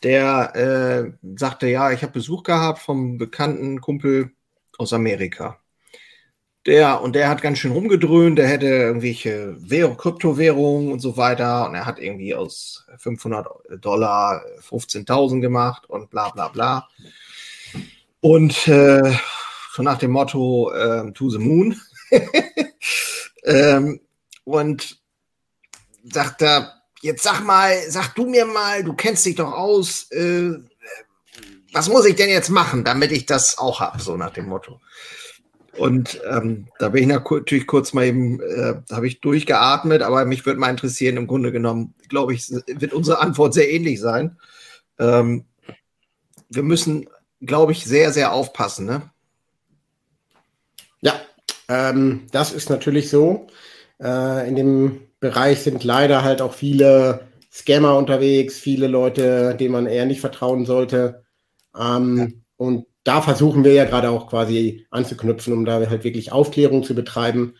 der 0.04 0.56
äh, 0.56 1.28
sagte, 1.38 1.68
ja, 1.68 1.92
ich 1.92 2.04
habe 2.04 2.14
Besuch 2.14 2.44
gehabt 2.44 2.80
vom 2.80 3.18
bekannten 3.18 3.82
Kumpel 3.82 4.32
aus 4.78 4.94
Amerika. 4.94 5.60
Der, 6.66 7.02
und 7.02 7.14
der 7.14 7.30
hat 7.30 7.44
ganz 7.44 7.60
schön 7.60 7.72
rumgedröhnt, 7.72 8.40
der 8.40 8.48
hätte 8.48 8.66
irgendwelche 8.66 9.56
Währung, 9.60 9.98
Kryptowährungen 9.98 10.92
und 10.92 11.00
so 11.00 11.16
weiter. 11.16 11.68
Und 11.68 11.76
er 11.76 11.86
hat 11.86 12.00
irgendwie 12.00 12.34
aus 12.34 12.88
500 12.98 13.48
Dollar 13.80 14.42
15.000 14.68 15.42
gemacht 15.42 15.88
und 15.88 16.10
bla 16.10 16.30
bla 16.30 16.48
bla. 16.48 16.88
Und 18.26 18.68
äh, 18.68 19.16
so 19.76 19.84
nach 19.84 20.00
dem 20.00 20.10
Motto 20.10 20.72
äh, 20.72 21.12
To 21.12 21.30
the 21.30 21.38
Moon. 21.38 21.80
ähm, 23.44 24.00
und 24.46 25.00
sagt 26.12 26.42
er, 26.42 26.74
jetzt 27.04 27.22
sag 27.22 27.44
mal, 27.46 27.80
sag 27.88 28.16
du 28.16 28.26
mir 28.28 28.48
mal, 28.48 28.84
du 28.84 28.94
kennst 28.94 29.28
dich 29.28 29.36
doch 29.36 29.54
aus, 29.54 30.10
äh, 30.12 30.54
was 31.72 31.88
muss 31.88 32.08
ich 32.08 32.16
denn 32.16 32.30
jetzt 32.30 32.50
machen, 32.50 32.84
damit 32.84 33.12
ich 33.12 33.28
das 33.28 33.60
auch 33.60 33.80
habe, 33.80 34.02
so 34.02 34.18
nach 34.18 34.32
dem 34.32 34.48
Motto. 34.48 34.82
Und 35.78 36.20
ähm, 36.28 36.68
da 36.80 36.90
bin 36.90 37.04
ich 37.04 37.08
natürlich 37.08 37.68
kurz 37.68 37.94
mal 37.94 38.06
eben, 38.06 38.42
äh, 38.42 38.74
habe 38.92 39.06
ich 39.06 39.22
durchgeatmet, 39.22 40.02
aber 40.02 40.26
mich 40.26 40.48
würde 40.48 40.60
mal 40.60 40.72
interessieren, 40.72 41.18
im 41.18 41.28
Grunde 41.28 41.52
genommen, 41.52 41.94
glaube 42.10 42.34
ich, 42.34 42.50
wird 42.50 42.94
unsere 42.94 43.20
Antwort 43.20 43.54
sehr 43.54 43.70
ähnlich 43.70 44.02
sein. 44.02 44.40
Ähm, 44.98 45.46
wir 46.50 46.64
müssen, 46.64 47.08
glaube 47.42 47.72
ich, 47.72 47.86
sehr, 47.86 48.12
sehr 48.12 48.34
aufpassen. 48.34 48.86
Ne? 48.86 49.10
Ja, 51.02 51.14
ähm, 51.70 52.28
das 52.32 52.52
ist 52.52 52.70
natürlich 52.70 53.10
so. 53.10 53.48
Äh, 54.02 54.48
in 54.48 54.56
dem 54.56 55.02
Bereich 55.20 55.62
sind 55.62 55.84
leider 55.84 56.24
halt 56.24 56.42
auch 56.42 56.54
viele 56.54 57.28
Scammer 57.52 57.98
unterwegs, 57.98 58.60
viele 58.60 58.88
Leute, 58.88 59.56
denen 59.56 59.72
man 59.72 59.88
eher 59.88 60.06
nicht 60.06 60.22
vertrauen 60.22 60.66
sollte. 60.66 61.24
Ähm, 61.80 62.18
ja. 62.18 62.28
Und 62.58 62.86
da 63.04 63.22
versuchen 63.22 63.64
wir 63.64 63.74
ja 63.74 63.86
gerade 63.86 64.10
auch 64.10 64.28
quasi 64.28 64.86
anzuknüpfen, 64.90 65.54
um 65.54 65.66
da 65.66 65.74
halt 65.88 66.04
wirklich 66.04 66.32
Aufklärung 66.32 66.84
zu 66.84 66.96
betreiben. 66.96 67.56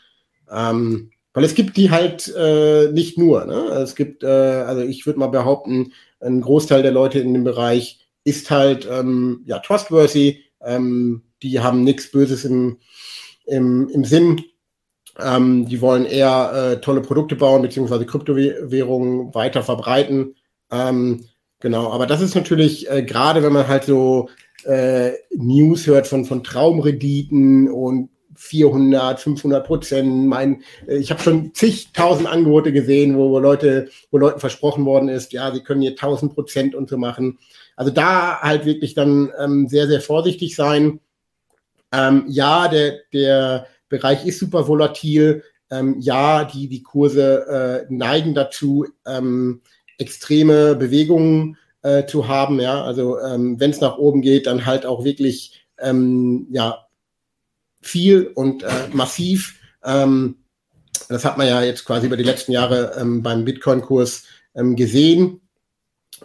Ähm, 0.52 1.12
weil 1.34 1.44
es 1.44 1.54
gibt 1.54 1.78
die 1.78 1.92
halt 1.92 2.34
äh, 2.36 2.92
nicht 2.92 3.18
nur. 3.18 3.46
Ne? 3.46 3.56
Es 3.56 3.96
gibt, 3.96 4.24
äh, 4.24 4.28
also 4.28 4.82
ich 4.82 5.06
würde 5.06 5.20
mal 5.20 5.28
behaupten, 5.28 5.94
ein 6.20 6.42
Großteil 6.42 6.82
der 6.82 6.92
Leute 6.92 7.20
in 7.20 7.34
dem 7.34 7.44
Bereich 7.44 8.05
ist 8.26 8.52
halt 8.52 8.86
ähm, 8.92 9.44
ja 9.46 9.60
trustworthy. 9.60 10.42
Ähm, 10.62 11.24
die 11.42 11.62
haben 11.62 11.84
nichts 11.84 12.12
Böses 12.12 12.44
im, 12.44 12.80
im, 13.46 13.88
im 13.90 14.04
Sinn. 14.04 14.42
Ähm, 15.18 15.68
die 15.70 15.80
wollen 15.80 16.06
eher 16.06 16.74
äh, 16.74 16.82
tolle 16.82 17.02
Produkte 17.02 17.38
bauen, 17.38 17.62
beziehungsweise 17.62 18.06
Kryptowährungen 18.06 19.34
weiter 19.34 19.64
verbreiten. 19.64 20.36
Ähm, 20.72 21.26
genau, 21.62 21.92
aber 21.92 22.06
das 22.06 22.20
ist 22.20 22.36
natürlich 22.36 22.90
äh, 22.90 23.04
gerade, 23.04 23.42
wenn 23.44 23.54
man 23.54 23.68
halt 23.68 23.86
so 23.86 24.28
äh, 24.66 25.12
News 25.34 25.88
hört 25.88 26.08
von, 26.08 26.26
von 26.26 26.44
Traumrediten 26.44 27.70
und 27.70 28.10
400, 28.36 29.20
500 29.20 29.66
Prozent. 29.66 30.28
Mein, 30.28 30.64
äh, 30.88 30.98
ich 30.98 31.12
habe 31.12 31.22
schon 31.22 31.54
zigtausend 31.54 32.28
Angebote 32.28 32.74
gesehen, 32.74 33.18
wo, 33.18 33.30
wo 33.30 33.40
Leute, 33.40 33.90
wo 34.12 34.18
Leuten 34.18 34.40
versprochen 34.40 34.86
worden 34.86 35.10
ist, 35.10 35.32
ja, 35.34 35.54
sie 35.54 35.62
können 35.62 35.82
hier 35.82 35.92
1000 35.92 36.34
Prozent 36.34 36.76
und 36.76 36.90
so 36.90 36.98
machen. 36.98 37.40
Also 37.76 37.92
da 37.92 38.40
halt 38.42 38.66
wirklich 38.66 38.94
dann 38.94 39.32
ähm, 39.38 39.68
sehr, 39.68 39.88
sehr 39.88 40.02
vorsichtig 40.02 40.56
sein. 40.56 41.00
Ähm, 41.92 42.26
ja, 42.28 42.68
der, 42.68 43.00
der 43.14 43.68
Bereich 43.90 44.26
ist 44.26 44.40
super 44.40 44.68
volatil. 44.68 45.44
Ähm, 45.72 46.00
ja, 46.00 46.46
die, 46.46 46.68
die 46.68 46.84
Kurse 46.84 47.86
äh, 47.90 47.94
neigen 47.94 48.34
dazu, 48.34 48.86
ähm, 49.06 49.62
extreme 49.98 50.76
Bewegungen 50.76 51.58
äh, 51.82 52.06
zu 52.06 52.28
haben. 52.28 52.60
Ja, 52.60 52.84
also 52.84 53.20
ähm, 53.20 53.60
wenn 53.60 53.72
es 53.72 53.82
nach 53.82 53.98
oben 53.98 54.22
geht, 54.22 54.48
dann 54.48 54.66
halt 54.66 54.86
auch 54.86 55.04
wirklich 55.04 55.66
ähm, 55.80 56.48
ja 56.52 56.86
viel 57.82 58.28
und 58.36 58.64
äh, 58.64 58.88
massiv. 58.92 59.60
Ähm, 59.84 60.38
das 61.10 61.26
hat 61.26 61.38
man 61.38 61.48
ja 61.48 61.62
jetzt 61.62 61.86
quasi 61.86 62.08
über 62.08 62.18
die 62.18 62.24
letzten 62.24 62.52
Jahre 62.52 62.96
ähm, 63.00 63.22
beim 63.22 63.46
Bitcoin-Kurs 63.46 64.24
ähm, 64.56 64.76
gesehen, 64.76 65.42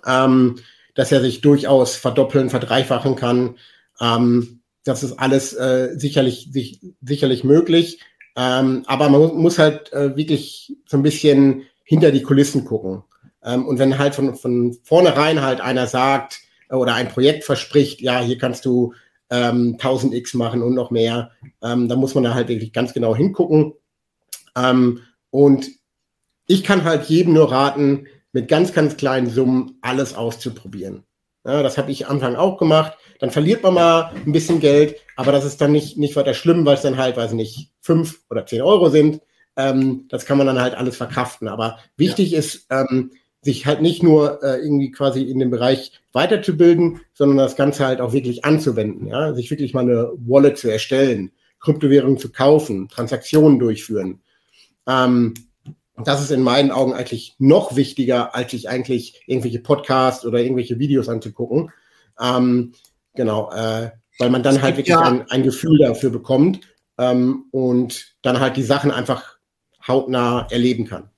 ähm, 0.07 0.57
dass 0.95 1.13
er 1.13 1.21
sich 1.21 1.41
durchaus 1.41 1.97
verdoppeln, 1.97 2.51
verdreifachen 2.51 3.17
kann. 3.17 3.57
Ähm, 4.01 4.61
das 4.85 5.03
ist 5.03 5.19
alles 5.19 5.53
äh, 5.53 5.91
sicherlich, 5.97 6.49
sich, 6.53 6.81
sicherlich 7.03 7.45
möglich. 7.45 8.01
Ähm, 8.37 8.85
aber 8.87 9.09
man 9.09 9.37
muss 9.37 9.59
halt 9.59 9.93
äh, 9.93 10.17
wirklich 10.17 10.77
so 10.87 10.97
ein 10.97 11.03
bisschen 11.03 11.63
hinter 11.85 12.13
die 12.13 12.23
Kulissen 12.23 12.65
gucken. 12.65 13.03
Ähm, 13.45 13.67
und 13.67 13.79
wenn 13.79 13.99
halt 13.99 14.15
von, 14.15 14.35
von 14.35 14.77
vornherein 14.83 15.43
halt 15.43 15.61
einer 15.61 15.87
sagt 15.87 16.41
äh, 16.69 16.75
oder 16.75 16.95
ein 16.95 17.09
Projekt 17.09 17.45
verspricht, 17.45 18.01
ja, 18.01 18.21
hier 18.21 18.39
kannst 18.39 18.65
du 18.65 18.95
ähm, 19.31 19.77
1000x 19.79 20.37
machen 20.37 20.63
und 20.63 20.75
noch 20.75 20.91
mehr, 20.91 21.31
ähm, 21.63 21.89
dann 21.89 21.99
muss 21.99 22.15
man 22.15 22.25
da 22.25 22.35
halt 22.35 22.49
wirklich 22.49 22.73
ganz 22.73 22.93
genau 22.93 23.15
hingucken. 23.15 23.75
Ähm, 24.57 25.01
und 25.31 25.69
ich 26.47 26.65
kann 26.65 26.85
halt 26.85 27.05
jedem 27.05 27.35
nur 27.35 27.53
raten, 27.53 28.07
mit 28.33 28.49
ganz, 28.49 28.73
ganz 28.73 28.97
kleinen 28.97 29.29
Summen 29.29 29.79
alles 29.81 30.15
auszuprobieren. 30.15 31.05
Ja, 31.45 31.63
das 31.63 31.79
habe 31.79 31.91
ich 31.91 32.07
am 32.07 32.17
Anfang 32.17 32.37
auch 32.37 32.59
gemacht. 32.59 32.93
Dann 33.19 33.31
verliert 33.31 33.63
man 33.63 33.75
mal 33.75 34.13
ein 34.27 34.33
bisschen 34.33 34.61
Geld, 34.61 34.97
aber 35.17 35.33
das 35.33 35.45
ist 35.45 35.61
dann 35.61 35.73
nicht, 35.73 35.97
nicht 35.97 36.17
weiter 36.17 36.35
schlimm, 36.35 36.67
weil 36.67 36.75
es 36.75 36.83
dann 36.83 36.99
halt, 36.99 37.17
weiß 37.17 37.33
nicht, 37.33 37.71
fünf 37.81 38.21
oder 38.31 38.45
zehn 38.45 38.63
Euro 38.63 38.91
sind. 38.91 39.21
Ähm, 39.57 40.07
das 40.09 40.27
kann 40.27 40.39
man 40.39 40.47
dann 40.47 40.61
halt 40.61 40.75
alles 40.75 40.97
verkraften. 40.97 41.49
Aber 41.49 41.79
wichtig 41.97 42.33
ja. 42.33 42.39
ist, 42.39 42.67
ähm, 42.71 43.11
sich 43.43 43.65
halt 43.65 43.81
nicht 43.81 44.03
nur 44.03 44.43
äh, 44.43 44.59
irgendwie 44.59 44.91
quasi 44.91 45.23
in 45.23 45.39
dem 45.39 45.51
Bereich 45.51 45.93
weiterzubilden, 46.13 47.01
sondern 47.15 47.39
das 47.39 47.57
Ganze 47.57 47.87
halt 47.87 48.01
auch 48.01 48.13
wirklich 48.13 48.45
anzuwenden, 48.45 49.07
ja, 49.07 49.33
sich 49.33 49.51
wirklich 49.51 49.73
mal 49.73 49.81
eine 49.81 50.13
Wallet 50.27 50.59
zu 50.59 50.71
erstellen, 50.71 51.33
Kryptowährungen 51.59 52.19
zu 52.19 52.31
kaufen, 52.31 52.89
Transaktionen 52.89 53.59
durchführen. 53.59 54.21
Ähm, 54.87 55.35
das 56.07 56.23
ist 56.23 56.31
in 56.31 56.43
meinen 56.43 56.71
Augen 56.71 56.93
eigentlich 56.93 57.35
noch 57.39 57.77
wichtiger, 57.77 58.35
als 58.35 58.53
sich 58.53 58.69
eigentlich 58.69 59.23
irgendwelche 59.27 59.61
Podcasts 59.61 60.25
oder 60.25 60.39
irgendwelche 60.39 60.79
Videos 60.79 61.09
anzugucken. 61.09 61.73
Ähm, 62.21 62.73
genau, 63.15 63.51
äh, 63.53 63.91
weil 64.19 64.31
man 64.31 64.43
dann 64.43 64.61
halt 64.63 64.77
wirklich 64.77 64.95
ja. 64.95 65.01
ein, 65.01 65.29
ein, 65.31 65.43
Gefühl 65.43 65.79
dafür 65.79 66.11
bekommt 66.11 66.61
ähm, 66.99 67.47
und 67.51 68.15
dann 68.23 68.41
halt 68.41 68.57
die 68.57 68.63
Sachen 68.63 68.91
einfach 68.91 69.39
hautnah 69.87 70.47
erleben 70.51 70.87
kann. 70.87 71.11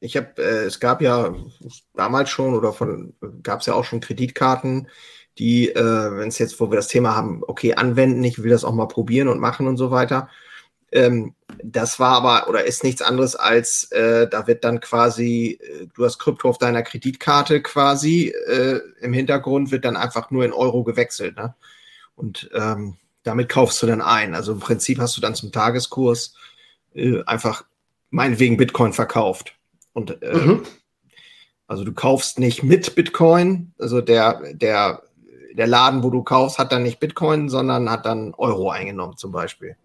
Ich 0.00 0.16
habe, 0.16 0.30
äh, 0.38 0.64
es 0.64 0.80
gab 0.80 1.00
ja 1.00 1.34
damals 1.94 2.30
schon 2.30 2.54
oder 2.54 2.72
von 2.72 3.14
gab 3.42 3.60
es 3.60 3.66
ja 3.66 3.74
auch 3.74 3.84
schon 3.84 4.00
Kreditkarten, 4.00 4.88
die, 5.38 5.68
äh, 5.70 5.76
wenn 6.16 6.28
es 6.28 6.38
jetzt, 6.38 6.58
wo 6.60 6.70
wir 6.70 6.76
das 6.76 6.88
Thema 6.88 7.14
haben, 7.14 7.42
okay, 7.46 7.74
anwenden, 7.74 8.24
ich 8.24 8.42
will 8.42 8.50
das 8.50 8.64
auch 8.64 8.74
mal 8.74 8.88
probieren 8.88 9.28
und 9.28 9.40
machen 9.40 9.66
und 9.68 9.76
so 9.76 9.90
weiter. 9.90 10.28
Ähm, 10.92 11.34
das 11.62 11.98
war 11.98 12.16
aber 12.16 12.48
oder 12.48 12.64
ist 12.64 12.84
nichts 12.84 13.02
anderes 13.02 13.36
als, 13.36 13.90
äh, 13.92 14.28
da 14.28 14.46
wird 14.46 14.64
dann 14.64 14.80
quasi, 14.80 15.58
äh, 15.60 15.86
du 15.94 16.04
hast 16.04 16.18
Krypto 16.18 16.48
auf 16.48 16.58
deiner 16.58 16.82
Kreditkarte 16.82 17.62
quasi, 17.62 18.28
äh, 18.28 18.80
im 19.00 19.12
Hintergrund 19.12 19.70
wird 19.70 19.84
dann 19.84 19.96
einfach 19.96 20.30
nur 20.30 20.44
in 20.44 20.52
Euro 20.52 20.84
gewechselt. 20.84 21.36
Ne? 21.36 21.54
Und 22.14 22.50
ähm, 22.54 22.96
damit 23.22 23.48
kaufst 23.48 23.82
du 23.82 23.86
dann 23.86 24.00
ein. 24.00 24.34
Also 24.34 24.52
im 24.52 24.60
Prinzip 24.60 24.98
hast 24.98 25.16
du 25.16 25.20
dann 25.20 25.34
zum 25.34 25.52
Tageskurs 25.52 26.34
äh, 26.94 27.22
einfach 27.24 27.64
meinetwegen 28.10 28.56
Bitcoin 28.56 28.92
verkauft. 28.92 29.54
Und 29.92 30.22
äh, 30.22 30.34
mhm. 30.34 30.62
also 31.66 31.84
du 31.84 31.92
kaufst 31.92 32.38
nicht 32.38 32.62
mit 32.62 32.94
Bitcoin, 32.94 33.72
also 33.78 34.00
der, 34.00 34.42
der, 34.52 35.02
der 35.54 35.66
Laden, 35.66 36.02
wo 36.02 36.10
du 36.10 36.22
kaufst, 36.22 36.58
hat 36.58 36.72
dann 36.72 36.82
nicht 36.82 37.00
Bitcoin, 37.00 37.48
sondern 37.48 37.90
hat 37.90 38.06
dann 38.06 38.34
Euro 38.34 38.70
eingenommen 38.70 39.16
zum 39.16 39.32
Beispiel. 39.32 39.76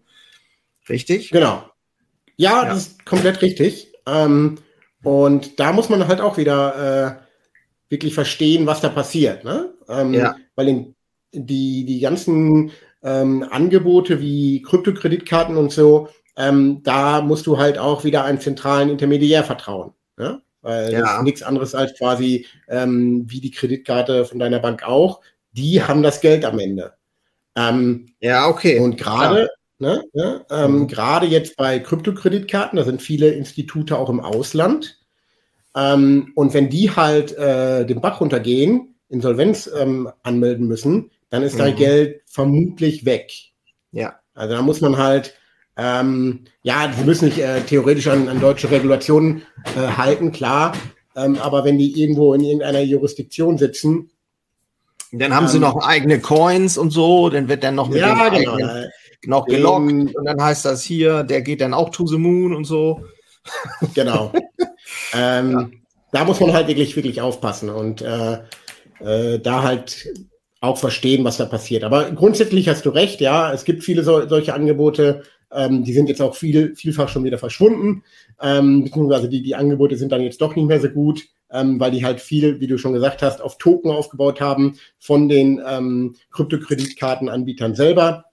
Richtig? 0.88 1.30
Genau. 1.30 1.64
Ja, 2.36 2.62
ja, 2.62 2.68
das 2.68 2.78
ist 2.78 3.04
komplett 3.04 3.42
richtig. 3.42 3.92
Ähm, 4.06 4.56
und 5.02 5.60
da 5.60 5.72
muss 5.72 5.88
man 5.88 6.06
halt 6.06 6.20
auch 6.20 6.36
wieder 6.36 7.18
äh, 7.18 7.90
wirklich 7.90 8.14
verstehen, 8.14 8.66
was 8.66 8.80
da 8.80 8.88
passiert. 8.88 9.44
Ne? 9.44 9.74
Ähm, 9.88 10.14
ja. 10.14 10.36
Weil 10.54 10.68
in, 10.68 10.94
die, 11.32 11.84
die 11.84 12.00
ganzen 12.00 12.70
ähm, 13.02 13.46
Angebote 13.50 14.20
wie 14.20 14.62
Kryptokreditkarten 14.62 15.56
und 15.56 15.72
so, 15.72 16.08
ähm, 16.36 16.82
da 16.82 17.20
musst 17.20 17.46
du 17.46 17.58
halt 17.58 17.78
auch 17.78 18.04
wieder 18.04 18.24
einen 18.24 18.40
zentralen 18.40 18.90
Intermediär 18.90 19.44
vertrauen. 19.44 19.92
Ne? 20.16 20.40
Weil 20.62 20.92
ja. 20.92 21.00
das 21.00 21.16
ist 21.16 21.22
nichts 21.22 21.42
anderes 21.42 21.74
als 21.74 21.96
quasi 21.96 22.46
ähm, 22.68 23.24
wie 23.26 23.40
die 23.40 23.50
Kreditkarte 23.50 24.24
von 24.24 24.38
deiner 24.38 24.58
Bank 24.58 24.82
auch. 24.84 25.20
Die 25.52 25.82
haben 25.82 26.02
das 26.02 26.20
Geld 26.20 26.44
am 26.44 26.58
Ende. 26.58 26.94
Ähm, 27.56 28.06
ja, 28.20 28.48
okay. 28.48 28.78
Und 28.78 28.96
gerade 28.96 29.48
ne, 29.78 30.04
ne, 30.12 30.44
ähm, 30.50 30.80
mhm. 30.80 30.88
gerade 30.88 31.26
jetzt 31.26 31.56
bei 31.56 31.78
Kryptokreditkarten, 31.78 32.76
da 32.76 32.84
sind 32.84 33.02
viele 33.02 33.30
Institute 33.30 33.96
auch 33.96 34.10
im 34.10 34.20
Ausland. 34.20 34.98
Ähm, 35.76 36.32
und 36.34 36.54
wenn 36.54 36.70
die 36.70 36.90
halt 36.90 37.36
äh, 37.36 37.84
den 37.86 38.00
Bach 38.00 38.20
runtergehen, 38.20 38.94
Insolvenz 39.08 39.70
ähm, 39.78 40.10
anmelden 40.22 40.66
müssen, 40.66 41.10
dann 41.30 41.42
ist 41.42 41.54
mhm. 41.54 41.58
dein 41.58 41.76
Geld 41.76 42.22
vermutlich 42.26 43.04
weg. 43.04 43.32
Ja. 43.92 44.18
Also 44.34 44.54
da 44.54 44.62
muss 44.62 44.80
man 44.80 44.98
halt, 44.98 45.34
ähm, 45.76 46.44
ja, 46.62 46.92
sie 46.96 47.04
müssen 47.04 47.30
sich 47.30 47.42
äh, 47.42 47.60
theoretisch 47.60 48.08
an, 48.08 48.28
an, 48.28 48.40
deutsche 48.40 48.70
Regulationen 48.70 49.42
äh, 49.76 49.96
halten, 49.96 50.32
klar. 50.32 50.74
Ähm, 51.16 51.38
aber 51.38 51.64
wenn 51.64 51.78
die 51.78 52.00
irgendwo 52.00 52.34
in 52.34 52.42
irgendeiner 52.42 52.80
Jurisdiktion 52.80 53.58
sitzen. 53.58 54.10
Dann 55.10 55.34
haben 55.34 55.48
sie 55.48 55.56
ähm, 55.56 55.62
noch 55.62 55.86
eigene 55.86 56.20
Coins 56.20 56.76
und 56.76 56.90
so, 56.90 57.30
dann 57.30 57.48
wird 57.48 57.64
dann 57.64 57.74
noch 57.74 57.88
mit 57.88 58.00
ja, 58.00 58.28
genau, 58.28 58.52
eigenen, 58.54 58.90
noch 59.24 59.46
gelockt 59.46 60.14
und 60.14 60.24
dann 60.24 60.40
heißt 60.40 60.64
das 60.64 60.82
hier, 60.82 61.22
der 61.24 61.42
geht 61.42 61.60
dann 61.60 61.74
auch 61.74 61.90
to 61.90 62.06
the 62.06 62.18
moon 62.18 62.54
und 62.54 62.64
so. 62.64 63.04
Genau. 63.94 64.30
ähm, 65.14 65.50
ja. 65.52 65.68
Da 66.12 66.24
muss 66.24 66.40
man 66.40 66.52
halt 66.52 66.68
wirklich, 66.68 66.96
wirklich 66.96 67.20
aufpassen 67.22 67.70
und 67.70 68.02
äh, 68.02 68.40
äh, 69.00 69.38
da 69.38 69.62
halt 69.62 70.08
auch 70.60 70.76
verstehen, 70.76 71.24
was 71.24 71.36
da 71.36 71.46
passiert. 71.46 71.84
Aber 71.84 72.10
grundsätzlich 72.10 72.68
hast 72.68 72.84
du 72.84 72.90
recht, 72.90 73.20
ja, 73.20 73.52
es 73.52 73.64
gibt 73.64 73.84
viele 73.84 74.02
so, 74.02 74.28
solche 74.28 74.54
Angebote, 74.54 75.22
ähm, 75.52 75.84
die 75.84 75.92
sind 75.92 76.08
jetzt 76.08 76.20
auch 76.20 76.34
viel, 76.34 76.74
vielfach 76.74 77.08
schon 77.08 77.24
wieder 77.24 77.38
verschwunden, 77.38 78.02
ähm, 78.40 78.84
beziehungsweise 78.84 79.28
die, 79.28 79.42
die 79.42 79.54
Angebote 79.54 79.96
sind 79.96 80.12
dann 80.12 80.22
jetzt 80.22 80.40
doch 80.40 80.56
nicht 80.56 80.66
mehr 80.66 80.80
so 80.80 80.88
gut, 80.88 81.26
ähm, 81.50 81.80
weil 81.80 81.90
die 81.90 82.04
halt 82.04 82.20
viel, 82.20 82.60
wie 82.60 82.66
du 82.66 82.76
schon 82.76 82.92
gesagt 82.92 83.22
hast, 83.22 83.40
auf 83.40 83.58
Token 83.58 83.90
aufgebaut 83.90 84.40
haben 84.40 84.78
von 84.98 85.28
den 85.28 85.62
ähm, 85.66 86.16
Kryptokreditkartenanbietern 86.32 87.74
selber. 87.74 88.24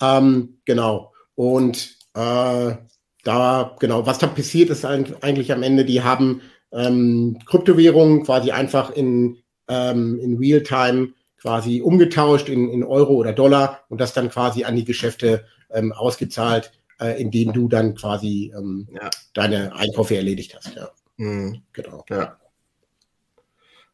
Ähm, 0.00 0.60
genau. 0.64 1.12
Und 1.34 1.96
äh, 2.14 2.76
da, 3.24 3.76
genau, 3.78 4.06
was 4.06 4.18
da 4.18 4.26
passiert 4.26 4.70
ist 4.70 4.84
eigentlich 4.84 5.52
am 5.52 5.62
Ende, 5.62 5.84
die 5.84 6.02
haben 6.02 6.42
ähm, 6.72 7.38
Kryptowährungen 7.46 8.24
quasi 8.24 8.50
einfach 8.50 8.90
in 8.90 9.38
ähm, 9.68 10.18
in 10.20 10.38
Realtime 10.38 11.12
quasi 11.40 11.80
umgetauscht 11.80 12.48
in, 12.48 12.68
in 12.70 12.82
Euro 12.82 13.14
oder 13.14 13.32
Dollar 13.32 13.84
und 13.88 14.00
das 14.00 14.12
dann 14.12 14.30
quasi 14.30 14.64
an 14.64 14.76
die 14.76 14.84
Geschäfte 14.84 15.44
ähm, 15.70 15.92
ausgezahlt, 15.92 16.72
äh, 17.00 17.20
indem 17.20 17.52
du 17.52 17.68
dann 17.68 17.94
quasi 17.94 18.52
ähm, 18.56 18.88
ja. 18.92 19.08
deine 19.34 19.74
Einkäufe 19.74 20.16
erledigt 20.16 20.56
hast. 20.56 20.74
Ja. 20.74 20.90
Mhm. 21.16 21.62
Genau. 21.72 22.04
Ja. 22.10 22.38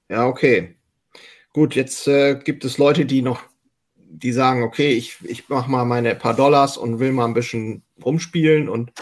ja, 0.09 0.27
okay. 0.27 0.77
Gut, 1.53 1.75
jetzt 1.75 2.09
äh, 2.09 2.37
gibt 2.37 2.65
es 2.65 2.79
Leute, 2.79 3.05
die 3.05 3.23
noch, 3.23 3.43
die 4.19 4.33
sagen, 4.33 4.63
okay, 4.63 4.93
ich, 4.93 5.17
ich 5.23 5.49
mache 5.49 5.71
mal 5.71 5.85
meine 5.85 6.15
paar 6.15 6.35
Dollars 6.35 6.77
und 6.77 6.99
will 6.99 7.13
mal 7.13 7.27
ein 7.27 7.35
bisschen 7.35 7.83
rumspielen 8.05 8.69
und 8.69 8.93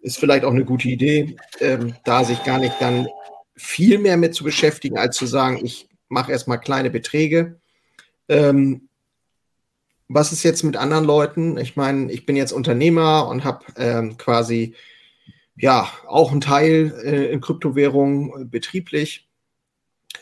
ist 0.00 0.18
vielleicht 0.18 0.44
auch 0.44 0.52
eine 0.52 0.64
gute 0.64 0.88
Idee, 0.88 1.36
ähm, 1.60 1.94
da 2.04 2.24
sich 2.24 2.42
gar 2.44 2.58
nicht 2.58 2.74
dann 2.80 3.08
viel 3.56 3.98
mehr 3.98 4.16
mit 4.16 4.34
zu 4.34 4.44
beschäftigen, 4.44 4.98
als 4.98 5.16
zu 5.16 5.26
sagen, 5.26 5.60
ich 5.62 5.88
mache 6.08 6.32
erstmal 6.32 6.60
kleine 6.60 6.90
Beträge. 6.90 7.60
Ähm, 8.28 8.88
was 10.08 10.32
ist 10.32 10.42
jetzt 10.42 10.64
mit 10.64 10.76
anderen 10.76 11.04
Leuten? 11.04 11.56
Ich 11.58 11.76
meine, 11.76 12.10
ich 12.10 12.26
bin 12.26 12.36
jetzt 12.36 12.52
Unternehmer 12.52 13.28
und 13.28 13.44
habe 13.44 13.64
ähm, 13.76 14.16
quasi 14.16 14.74
ja 15.56 15.88
auch 16.06 16.32
einen 16.32 16.40
Teil 16.40 16.92
äh, 17.04 17.32
in 17.32 17.40
Kryptowährungen 17.40 18.42
äh, 18.42 18.44
betrieblich 18.44 19.28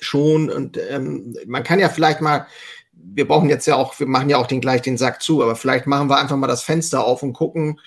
schon. 0.01 0.51
Und 0.51 0.79
ähm, 0.91 1.37
man 1.47 1.63
kann 1.63 1.79
ja 1.79 1.89
vielleicht 1.89 2.21
mal, 2.21 2.47
wir 3.01 3.27
brauchen 3.27 3.49
jetzt 3.49 3.67
ja 3.67 3.77
auch, 3.77 3.99
wir 3.99 4.07
machen 4.07 4.31
ja 4.31 4.37
auch 4.37 4.47
den 4.47 4.61
gleich 4.61 4.83
den 4.83 4.99
Sack 4.99 5.23
zu, 5.23 5.43
aber 5.43 5.57
vielleicht 5.57 5.87
machen 5.87 6.09
wir 6.09 6.19
einfach 6.19 6.37
mal 6.37 6.47
das 6.47 6.63
Fenster 6.63 7.05
auf 7.05 7.23
und 7.23 7.33
gucken, 7.33 7.81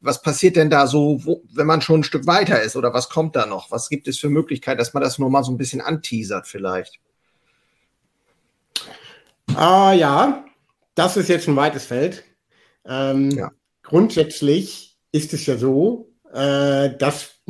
was 0.00 0.20
passiert 0.20 0.56
denn 0.56 0.70
da 0.70 0.86
so, 0.86 1.20
wo, 1.24 1.42
wenn 1.52 1.66
man 1.66 1.80
schon 1.80 2.00
ein 2.00 2.04
Stück 2.04 2.26
weiter 2.26 2.60
ist 2.60 2.76
oder 2.76 2.92
was 2.92 3.08
kommt 3.08 3.36
da 3.36 3.46
noch? 3.46 3.70
Was 3.70 3.88
gibt 3.88 4.06
es 4.06 4.18
für 4.18 4.28
Möglichkeiten, 4.28 4.78
dass 4.78 4.92
man 4.92 5.02
das 5.02 5.18
nur 5.18 5.30
mal 5.30 5.44
so 5.44 5.52
ein 5.52 5.56
bisschen 5.56 5.80
anteasert 5.80 6.46
vielleicht? 6.46 7.00
Ah 9.56 9.92
ja, 9.92 10.44
das 10.94 11.16
ist 11.16 11.28
jetzt 11.28 11.48
ein 11.48 11.56
weites 11.56 11.86
Feld. 11.86 12.24
Ähm, 12.86 13.30
ja. 13.30 13.50
Grundsätzlich 13.82 14.98
ist 15.10 15.32
es 15.32 15.46
ja 15.46 15.56
so, 15.56 16.12
äh, 16.32 16.90
dass 16.98 17.40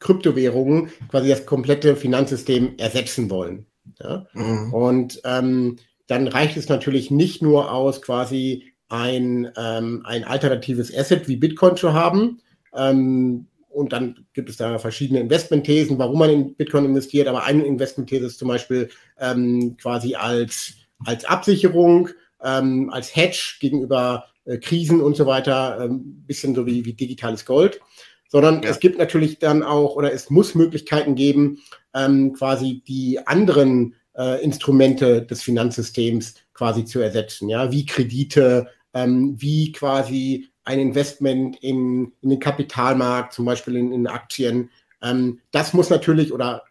Kryptowährungen 0.00 0.90
quasi 1.08 1.30
das 1.30 1.46
komplette 1.46 1.96
Finanzsystem 1.96 2.76
ersetzen 2.76 3.30
wollen. 3.30 3.66
Ja? 3.98 4.26
Mhm. 4.34 4.74
Und 4.74 5.20
ähm, 5.24 5.78
dann 6.06 6.28
reicht 6.28 6.56
es 6.56 6.68
natürlich 6.68 7.10
nicht 7.10 7.42
nur 7.42 7.72
aus, 7.72 8.02
quasi 8.02 8.72
ein, 8.88 9.50
ähm, 9.56 10.02
ein 10.04 10.24
alternatives 10.24 10.94
Asset 10.94 11.28
wie 11.28 11.36
Bitcoin 11.36 11.76
zu 11.76 11.92
haben. 11.92 12.40
Ähm, 12.74 13.46
und 13.68 13.92
dann 13.92 14.26
gibt 14.34 14.48
es 14.50 14.56
da 14.56 14.78
verschiedene 14.78 15.20
Investmentthesen, 15.20 15.98
warum 15.98 16.18
man 16.18 16.30
in 16.30 16.54
Bitcoin 16.54 16.84
investiert. 16.84 17.26
Aber 17.26 17.44
eine 17.44 17.64
Investmentthese 17.64 18.26
ist 18.26 18.38
zum 18.38 18.48
Beispiel 18.48 18.88
ähm, 19.18 19.76
quasi 19.80 20.14
als 20.14 20.74
als 21.04 21.24
Absicherung, 21.24 22.10
ähm, 22.42 22.90
als 22.90 23.14
Hedge 23.14 23.56
gegenüber 23.60 24.26
äh, 24.44 24.58
Krisen 24.58 25.00
und 25.00 25.16
so 25.16 25.26
weiter, 25.26 25.80
ähm, 25.82 26.24
bisschen 26.26 26.54
so 26.54 26.66
wie, 26.66 26.84
wie 26.84 26.94
digitales 26.94 27.44
Gold. 27.44 27.80
Sondern 28.28 28.62
ja. 28.62 28.70
es 28.70 28.80
gibt 28.80 28.98
natürlich 28.98 29.38
dann 29.38 29.62
auch, 29.62 29.96
oder 29.96 30.12
es 30.12 30.30
muss 30.30 30.54
Möglichkeiten 30.54 31.14
geben, 31.14 31.58
ähm, 31.94 32.32
quasi 32.32 32.82
die 32.86 33.24
anderen 33.26 33.94
äh, 34.16 34.42
Instrumente 34.42 35.22
des 35.22 35.42
Finanzsystems 35.42 36.34
quasi 36.52 36.84
zu 36.84 37.00
ersetzen, 37.00 37.48
ja, 37.48 37.70
wie 37.72 37.86
Kredite, 37.86 38.68
ähm, 38.92 39.34
wie 39.38 39.72
quasi 39.72 40.48
ein 40.64 40.78
Investment 40.78 41.56
in, 41.62 42.12
in 42.22 42.30
den 42.30 42.40
Kapitalmarkt, 42.40 43.34
zum 43.34 43.44
Beispiel 43.44 43.76
in, 43.76 43.92
in 43.92 44.06
Aktien. 44.06 44.70
Ähm, 45.02 45.40
das 45.50 45.74
muss 45.74 45.90
natürlich 45.90 46.32
oder 46.32 46.62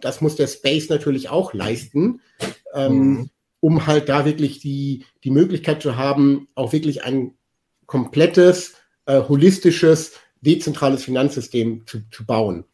das 0.00 0.20
muss 0.20 0.36
der 0.36 0.46
Space 0.46 0.88
natürlich 0.88 1.28
auch 1.28 1.52
leisten, 1.54 2.20
ähm, 2.74 2.92
mhm. 2.92 3.30
um 3.60 3.86
halt 3.86 4.08
da 4.08 4.24
wirklich 4.24 4.60
die, 4.60 5.04
die 5.24 5.30
Möglichkeit 5.30 5.82
zu 5.82 5.96
haben, 5.96 6.48
auch 6.54 6.72
wirklich 6.72 7.04
ein 7.04 7.34
komplettes, 7.86 8.74
äh, 9.06 9.20
holistisches, 9.28 10.12
dezentrales 10.40 11.04
Finanzsystem 11.04 11.86
zu, 11.86 12.08
zu 12.10 12.24
bauen. 12.24 12.64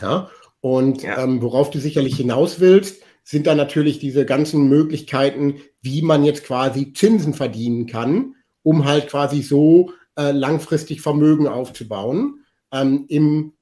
Ja? 0.00 0.30
Und 0.60 1.02
ja. 1.02 1.22
Ähm, 1.22 1.40
worauf 1.42 1.70
du 1.70 1.78
sicherlich 1.78 2.16
hinaus 2.16 2.60
willst, 2.60 3.02
sind 3.22 3.46
dann 3.46 3.56
natürlich 3.56 3.98
diese 3.98 4.26
ganzen 4.26 4.68
Möglichkeiten, 4.68 5.60
wie 5.80 6.02
man 6.02 6.24
jetzt 6.24 6.44
quasi 6.44 6.92
Zinsen 6.92 7.34
verdienen 7.34 7.86
kann, 7.86 8.34
um 8.62 8.84
halt 8.84 9.08
quasi 9.08 9.42
so 9.42 9.92
äh, 10.16 10.32
langfristig 10.32 11.00
Vermögen 11.00 11.46
aufzubauen 11.46 12.44
ähm, 12.72 13.04
im 13.08 13.52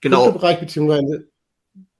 genau. 0.00 0.32
Bereich 0.32 0.60
beziehungsweise 0.60 1.28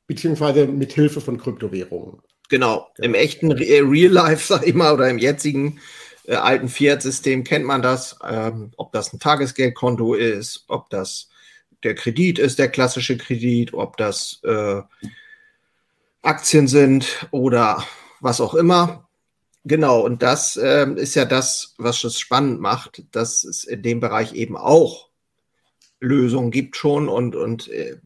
beziehungsweise 0.06 0.66
mit 0.66 0.92
Hilfe 0.92 1.20
von 1.20 1.36
Kryptowährungen. 1.36 2.20
Genau, 2.48 2.88
im 2.98 3.14
echten 3.14 3.50
äh, 3.50 3.80
Real 3.80 4.12
Life, 4.12 4.46
sag 4.54 4.66
ich 4.66 4.74
mal, 4.74 4.94
oder 4.94 5.10
im 5.10 5.18
jetzigen 5.18 5.80
äh, 6.24 6.34
alten 6.34 6.68
Fiat-System 6.68 7.44
kennt 7.44 7.64
man 7.64 7.82
das, 7.82 8.18
ähm, 8.26 8.70
ob 8.76 8.92
das 8.92 9.12
ein 9.12 9.18
Tagesgeldkonto 9.18 10.14
ist, 10.14 10.64
ob 10.68 10.90
das 10.90 11.28
der 11.82 11.94
Kredit 11.94 12.38
ist, 12.38 12.58
der 12.58 12.68
klassische 12.68 13.16
Kredit, 13.16 13.74
ob 13.74 13.96
das 13.96 14.40
äh, 14.44 14.82
Aktien 16.22 16.68
sind 16.68 17.26
oder 17.30 17.84
was 18.20 18.40
auch 18.40 18.54
immer. 18.54 19.08
Genau, 19.64 20.00
und 20.00 20.22
das 20.22 20.56
äh, 20.56 20.86
ist 20.94 21.14
ja 21.16 21.24
das, 21.24 21.74
was 21.78 22.02
es 22.04 22.20
spannend 22.20 22.60
macht, 22.60 23.04
dass 23.10 23.42
es 23.42 23.64
in 23.64 23.82
dem 23.82 24.00
Bereich 24.00 24.32
eben 24.34 24.56
auch 24.56 25.10
Lösungen 26.00 26.50
gibt 26.50 26.76
schon 26.76 27.08
und, 27.08 27.34
und 27.34 27.68
äh, 27.68 27.96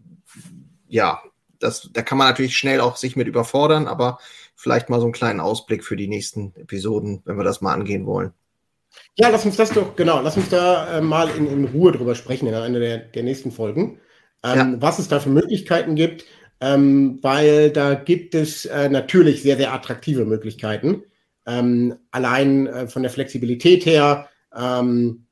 ja, 0.88 1.22
das, 1.58 1.90
da 1.92 2.02
kann 2.02 2.18
man 2.18 2.28
natürlich 2.28 2.56
schnell 2.56 2.80
auch 2.80 2.96
sich 2.96 3.14
mit 3.14 3.28
überfordern, 3.28 3.86
aber 3.86 4.18
vielleicht 4.56 4.88
mal 4.88 5.00
so 5.00 5.06
einen 5.06 5.12
kleinen 5.12 5.40
Ausblick 5.40 5.84
für 5.84 5.96
die 5.96 6.08
nächsten 6.08 6.54
Episoden, 6.56 7.22
wenn 7.24 7.36
wir 7.36 7.44
das 7.44 7.60
mal 7.60 7.74
angehen 7.74 8.06
wollen. 8.06 8.32
Ja, 9.16 9.28
lass 9.28 9.44
uns 9.44 9.56
das 9.56 9.70
doch, 9.70 9.96
genau, 9.96 10.20
lass 10.22 10.36
uns 10.36 10.48
da 10.48 10.98
äh, 10.98 11.00
mal 11.00 11.28
in, 11.30 11.46
in, 11.46 11.64
Ruhe 11.66 11.92
drüber 11.92 12.14
sprechen 12.14 12.46
in 12.46 12.54
einer 12.54 12.78
der, 12.78 12.98
der 12.98 13.22
nächsten 13.22 13.52
Folgen, 13.52 14.00
ähm, 14.42 14.58
ja. 14.58 14.74
was 14.80 14.98
es 14.98 15.08
da 15.08 15.20
für 15.20 15.28
Möglichkeiten 15.28 15.94
gibt, 15.94 16.24
ähm, 16.60 17.18
weil 17.22 17.70
da 17.70 17.94
gibt 17.94 18.34
es 18.34 18.64
äh, 18.66 18.88
natürlich 18.88 19.42
sehr, 19.42 19.56
sehr 19.56 19.72
attraktive 19.72 20.24
Möglichkeiten. 20.24 21.04
Ähm, 21.46 21.96
allein 22.10 22.66
äh, 22.66 22.86
von 22.86 23.02
der 23.02 23.10
Flexibilität 23.10 23.86
her, 23.86 24.28
ähm, 24.56 25.26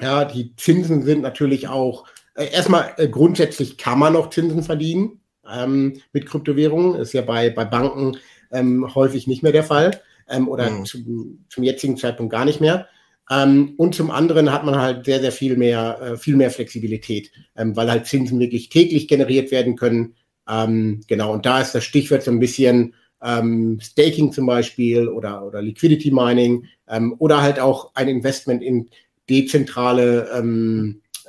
Ja, 0.00 0.24
die 0.24 0.54
Zinsen 0.56 1.02
sind 1.02 1.22
natürlich 1.22 1.68
auch, 1.68 2.06
äh, 2.34 2.50
erstmal 2.52 2.92
äh, 2.98 3.08
grundsätzlich 3.08 3.78
kann 3.78 3.98
man 3.98 4.12
noch 4.12 4.30
Zinsen 4.30 4.62
verdienen 4.62 5.20
ähm, 5.50 6.00
mit 6.12 6.26
Kryptowährungen. 6.26 7.00
Ist 7.00 7.12
ja 7.12 7.22
bei, 7.22 7.50
bei 7.50 7.64
Banken 7.64 8.16
ähm, 8.52 8.94
häufig 8.94 9.26
nicht 9.26 9.42
mehr 9.42 9.52
der 9.52 9.64
Fall 9.64 10.00
ähm, 10.28 10.48
oder 10.48 10.70
mhm. 10.70 10.84
zum, 10.84 11.44
zum 11.48 11.64
jetzigen 11.64 11.96
Zeitpunkt 11.96 12.32
gar 12.32 12.44
nicht 12.44 12.60
mehr. 12.60 12.88
Ähm, 13.30 13.74
und 13.76 13.94
zum 13.94 14.10
anderen 14.10 14.52
hat 14.52 14.64
man 14.64 14.76
halt 14.76 15.04
sehr, 15.04 15.20
sehr 15.20 15.32
viel 15.32 15.56
mehr, 15.56 16.00
äh, 16.00 16.16
viel 16.16 16.36
mehr 16.36 16.50
Flexibilität, 16.50 17.30
ähm, 17.56 17.76
weil 17.76 17.90
halt 17.90 18.06
Zinsen 18.06 18.40
wirklich 18.40 18.68
täglich 18.70 19.08
generiert 19.08 19.50
werden 19.50 19.76
können. 19.76 20.14
Ähm, 20.48 21.02
genau, 21.06 21.32
und 21.32 21.44
da 21.44 21.60
ist 21.60 21.74
das 21.74 21.84
Stichwort 21.84 22.22
so 22.22 22.30
ein 22.30 22.40
bisschen 22.40 22.94
ähm, 23.22 23.78
Staking 23.82 24.32
zum 24.32 24.46
Beispiel 24.46 25.08
oder, 25.08 25.44
oder 25.44 25.60
Liquidity 25.60 26.10
Mining 26.10 26.66
ähm, 26.88 27.14
oder 27.18 27.42
halt 27.42 27.60
auch 27.60 27.90
ein 27.94 28.08
Investment 28.08 28.62
in 28.62 28.88
dezentrale, 29.28 30.42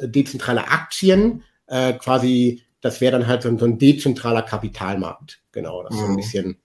dezentrale 0.02 0.70
Aktien, 0.70 1.44
äh, 1.68 1.94
quasi, 1.94 2.64
das 2.82 3.02
wäre 3.02 3.18
dann 3.18 3.28
halt 3.28 3.44
so, 3.44 3.58
so, 3.58 3.66
ein 3.66 3.78
dezentraler 3.78 4.42
Kapitalmarkt. 4.42 5.42
Genau, 5.52 5.84
das 5.84 5.94
ist 5.94 6.00
so 6.00 6.06
ein 6.06 6.12
mhm. 6.12 6.18
bisschen 6.18 6.58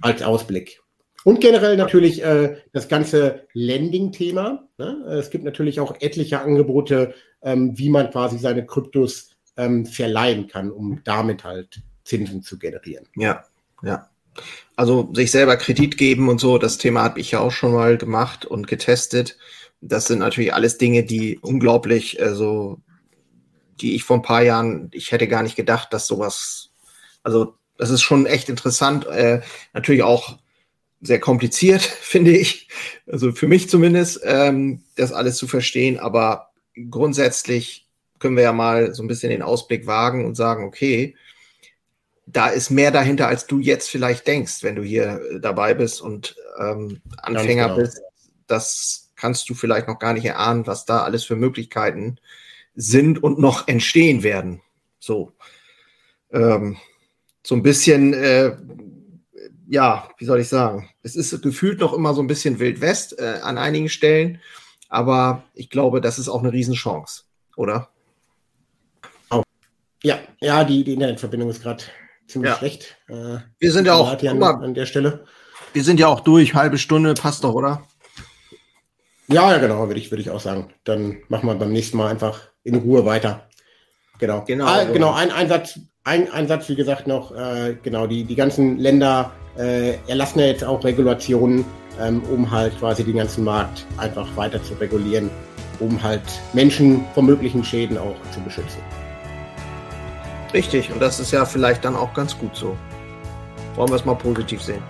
als 0.00 0.22
Ausblick. 0.22 0.79
Und 1.24 1.40
generell 1.40 1.76
natürlich 1.76 2.22
äh, 2.22 2.56
das 2.72 2.88
ganze 2.88 3.46
Lending-Thema. 3.52 4.68
Ne? 4.78 5.04
Es 5.18 5.30
gibt 5.30 5.44
natürlich 5.44 5.80
auch 5.80 5.94
etliche 6.00 6.40
Angebote, 6.40 7.14
ähm, 7.42 7.76
wie 7.76 7.90
man 7.90 8.10
quasi 8.10 8.38
seine 8.38 8.64
Kryptos 8.64 9.30
ähm, 9.56 9.84
verleihen 9.84 10.48
kann, 10.48 10.70
um 10.70 11.02
damit 11.04 11.44
halt 11.44 11.82
Zinsen 12.04 12.42
zu 12.42 12.58
generieren. 12.58 13.06
Ja, 13.16 13.44
ja. 13.82 14.08
Also 14.76 15.10
sich 15.12 15.30
selber 15.30 15.56
Kredit 15.56 15.98
geben 15.98 16.28
und 16.28 16.40
so, 16.40 16.56
das 16.56 16.78
Thema 16.78 17.02
habe 17.02 17.20
ich 17.20 17.32
ja 17.32 17.40
auch 17.40 17.50
schon 17.50 17.72
mal 17.72 17.98
gemacht 17.98 18.46
und 18.46 18.66
getestet. 18.66 19.36
Das 19.80 20.06
sind 20.06 20.20
natürlich 20.20 20.54
alles 20.54 20.78
Dinge, 20.78 21.04
die 21.04 21.38
unglaublich, 21.40 22.22
also 22.22 22.80
die 23.80 23.94
ich 23.94 24.04
vor 24.04 24.16
ein 24.16 24.22
paar 24.22 24.42
Jahren, 24.42 24.90
ich 24.92 25.12
hätte 25.12 25.26
gar 25.26 25.42
nicht 25.42 25.56
gedacht, 25.56 25.92
dass 25.92 26.06
sowas, 26.06 26.70
also 27.22 27.54
das 27.76 27.90
ist 27.90 28.02
schon 28.02 28.26
echt 28.26 28.48
interessant. 28.48 29.06
Äh, 29.06 29.40
natürlich 29.72 30.02
auch 30.02 30.38
sehr 31.00 31.20
kompliziert, 31.20 31.82
finde 32.00 32.36
ich. 32.36 32.68
Also 33.06 33.32
für 33.32 33.48
mich 33.48 33.68
zumindest, 33.68 34.20
ähm, 34.24 34.82
das 34.96 35.12
alles 35.12 35.36
zu 35.36 35.46
verstehen. 35.46 35.98
Aber 35.98 36.50
grundsätzlich 36.90 37.88
können 38.18 38.36
wir 38.36 38.44
ja 38.44 38.52
mal 38.52 38.94
so 38.94 39.02
ein 39.02 39.08
bisschen 39.08 39.30
den 39.30 39.42
Ausblick 39.42 39.86
wagen 39.86 40.24
und 40.24 40.36
sagen, 40.36 40.64
okay, 40.64 41.16
da 42.26 42.48
ist 42.48 42.70
mehr 42.70 42.90
dahinter, 42.90 43.26
als 43.26 43.46
du 43.46 43.58
jetzt 43.58 43.88
vielleicht 43.88 44.26
denkst, 44.26 44.62
wenn 44.62 44.76
du 44.76 44.82
hier 44.82 45.20
dabei 45.40 45.74
bist 45.74 46.00
und 46.00 46.36
ähm, 46.58 47.00
Anfänger 47.16 47.68
genau. 47.68 47.76
bist. 47.76 48.00
Das 48.46 49.10
kannst 49.16 49.48
du 49.50 49.54
vielleicht 49.54 49.88
noch 49.88 49.98
gar 49.98 50.12
nicht 50.12 50.24
erahnen, 50.24 50.66
was 50.66 50.84
da 50.84 51.02
alles 51.02 51.24
für 51.24 51.36
Möglichkeiten 51.36 52.18
sind 52.74 53.22
und 53.22 53.38
noch 53.38 53.68
entstehen 53.68 54.22
werden. 54.22 54.62
So, 54.98 55.32
ähm, 56.32 56.76
so 57.44 57.54
ein 57.54 57.62
bisschen 57.62 58.14
äh, 58.14 58.56
ja, 59.70 60.08
wie 60.18 60.24
soll 60.24 60.40
ich 60.40 60.48
sagen? 60.48 60.90
Es 61.04 61.14
ist 61.14 61.42
gefühlt 61.42 61.78
noch 61.78 61.92
immer 61.92 62.12
so 62.12 62.20
ein 62.20 62.26
bisschen 62.26 62.58
Wild 62.58 62.80
West 62.80 63.18
äh, 63.18 63.38
an 63.40 63.56
einigen 63.56 63.88
Stellen, 63.88 64.40
aber 64.88 65.44
ich 65.54 65.70
glaube, 65.70 66.00
das 66.00 66.18
ist 66.18 66.28
auch 66.28 66.40
eine 66.40 66.52
Riesenchance, 66.52 67.22
oder? 67.56 67.88
Oh. 69.30 69.42
Ja, 70.02 70.18
ja, 70.40 70.64
die, 70.64 70.82
die 70.82 70.94
Internetverbindung 70.94 71.50
ist 71.50 71.62
gerade 71.62 71.84
ziemlich 72.26 72.50
ja. 72.50 72.58
schlecht. 72.58 72.96
Äh, 73.08 73.38
wir 73.60 73.72
sind 73.72 73.86
ja 73.86 73.94
auch 73.94 74.20
an, 74.20 74.38
mal, 74.40 74.54
an 74.56 74.74
der 74.74 74.86
Stelle. 74.86 75.24
Wir 75.72 75.84
sind 75.84 76.00
ja 76.00 76.08
auch 76.08 76.20
durch, 76.20 76.54
halbe 76.54 76.76
Stunde, 76.76 77.14
passt 77.14 77.44
doch, 77.44 77.54
oder? 77.54 77.86
Ja, 79.28 79.52
ja, 79.52 79.58
genau, 79.58 79.86
würde 79.86 80.00
ich, 80.00 80.10
würde 80.10 80.22
ich 80.22 80.30
auch 80.30 80.40
sagen. 80.40 80.74
Dann 80.82 81.18
machen 81.28 81.46
wir 81.46 81.54
beim 81.54 81.70
nächsten 81.70 81.96
Mal 81.96 82.10
einfach 82.10 82.40
in 82.64 82.74
Ruhe 82.74 83.04
weiter. 83.04 83.48
Genau. 84.18 84.44
Genau, 84.44 84.66
ah, 84.66 84.84
genau 84.84 85.12
ein, 85.12 85.30
ein, 85.30 85.48
Satz, 85.48 85.78
ein, 86.04 86.30
ein 86.32 86.48
Satz, 86.48 86.68
wie 86.68 86.76
gesagt, 86.76 87.06
noch, 87.06 87.32
äh, 87.32 87.76
genau, 87.82 88.06
die, 88.06 88.24
die 88.24 88.34
ganzen 88.34 88.78
Länder 88.78 89.32
äh, 89.58 89.96
erlassen 90.08 90.40
ja 90.40 90.46
jetzt 90.46 90.64
auch 90.64 90.82
Regulationen, 90.82 91.64
ähm, 92.00 92.22
um 92.32 92.50
halt 92.50 92.78
quasi 92.78 93.04
den 93.04 93.16
ganzen 93.16 93.44
Markt 93.44 93.86
einfach 93.98 94.26
weiter 94.36 94.62
zu 94.62 94.74
regulieren, 94.74 95.30
um 95.78 96.02
halt 96.02 96.22
Menschen 96.52 97.04
vor 97.14 97.22
möglichen 97.22 97.62
Schäden 97.62 97.98
auch 97.98 98.16
zu 98.32 98.40
beschützen. 98.40 98.80
Richtig, 100.54 100.90
und 100.90 101.00
das 101.00 101.20
ist 101.20 101.32
ja 101.32 101.44
vielleicht 101.44 101.84
dann 101.84 101.94
auch 101.94 102.12
ganz 102.14 102.36
gut 102.36 102.56
so. 102.56 102.76
Wollen 103.76 103.90
wir 103.90 103.96
es 103.96 104.04
mal 104.04 104.14
positiv 104.14 104.62
sehen. 104.62 104.82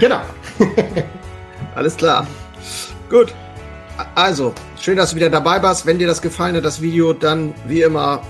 Genau. 0.00 0.20
Alles 1.74 1.96
klar. 1.96 2.26
Gut. 3.08 3.32
Also, 4.14 4.52
schön, 4.80 4.96
dass 4.96 5.10
du 5.10 5.16
wieder 5.16 5.30
dabei 5.30 5.62
warst. 5.62 5.86
Wenn 5.86 5.98
dir 5.98 6.08
das 6.08 6.20
gefallen 6.20 6.56
hat, 6.56 6.64
das 6.64 6.82
Video, 6.82 7.12
dann 7.12 7.54
wie 7.66 7.82
immer 7.82 8.22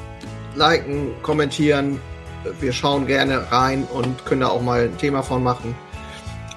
liken, 0.55 1.11
kommentieren, 1.23 2.01
wir 2.61 2.73
schauen 2.73 3.07
gerne 3.07 3.51
rein 3.53 3.85
und 3.93 4.25
können 4.25 4.41
da 4.41 4.49
auch 4.49 4.62
mal 4.62 4.85
ein 4.85 4.99
Thema 4.99 5.23
von 5.23 5.43
machen. 5.43 5.75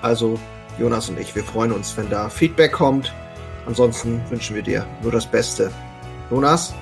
Also 0.01 0.39
Jonas 0.79 1.09
und 1.09 1.19
ich, 1.19 1.35
wir 1.35 1.43
freuen 1.43 1.71
uns, 1.71 1.95
wenn 1.97 2.09
da 2.09 2.29
Feedback 2.29 2.73
kommt. 2.73 3.13
Ansonsten 3.65 4.21
wünschen 4.29 4.55
wir 4.55 4.63
dir 4.63 4.85
nur 5.01 5.11
das 5.11 5.25
Beste. 5.25 5.71
Jonas? 6.29 6.73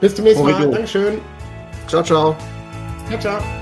Bis 0.00 0.14
zum 0.14 0.24
nächsten 0.24 0.44
Mal. 0.44 0.70
Dankeschön. 0.70 1.18
Ciao, 1.86 2.02
ciao. 2.02 2.36
Ciao, 3.08 3.20
ciao. 3.20 3.61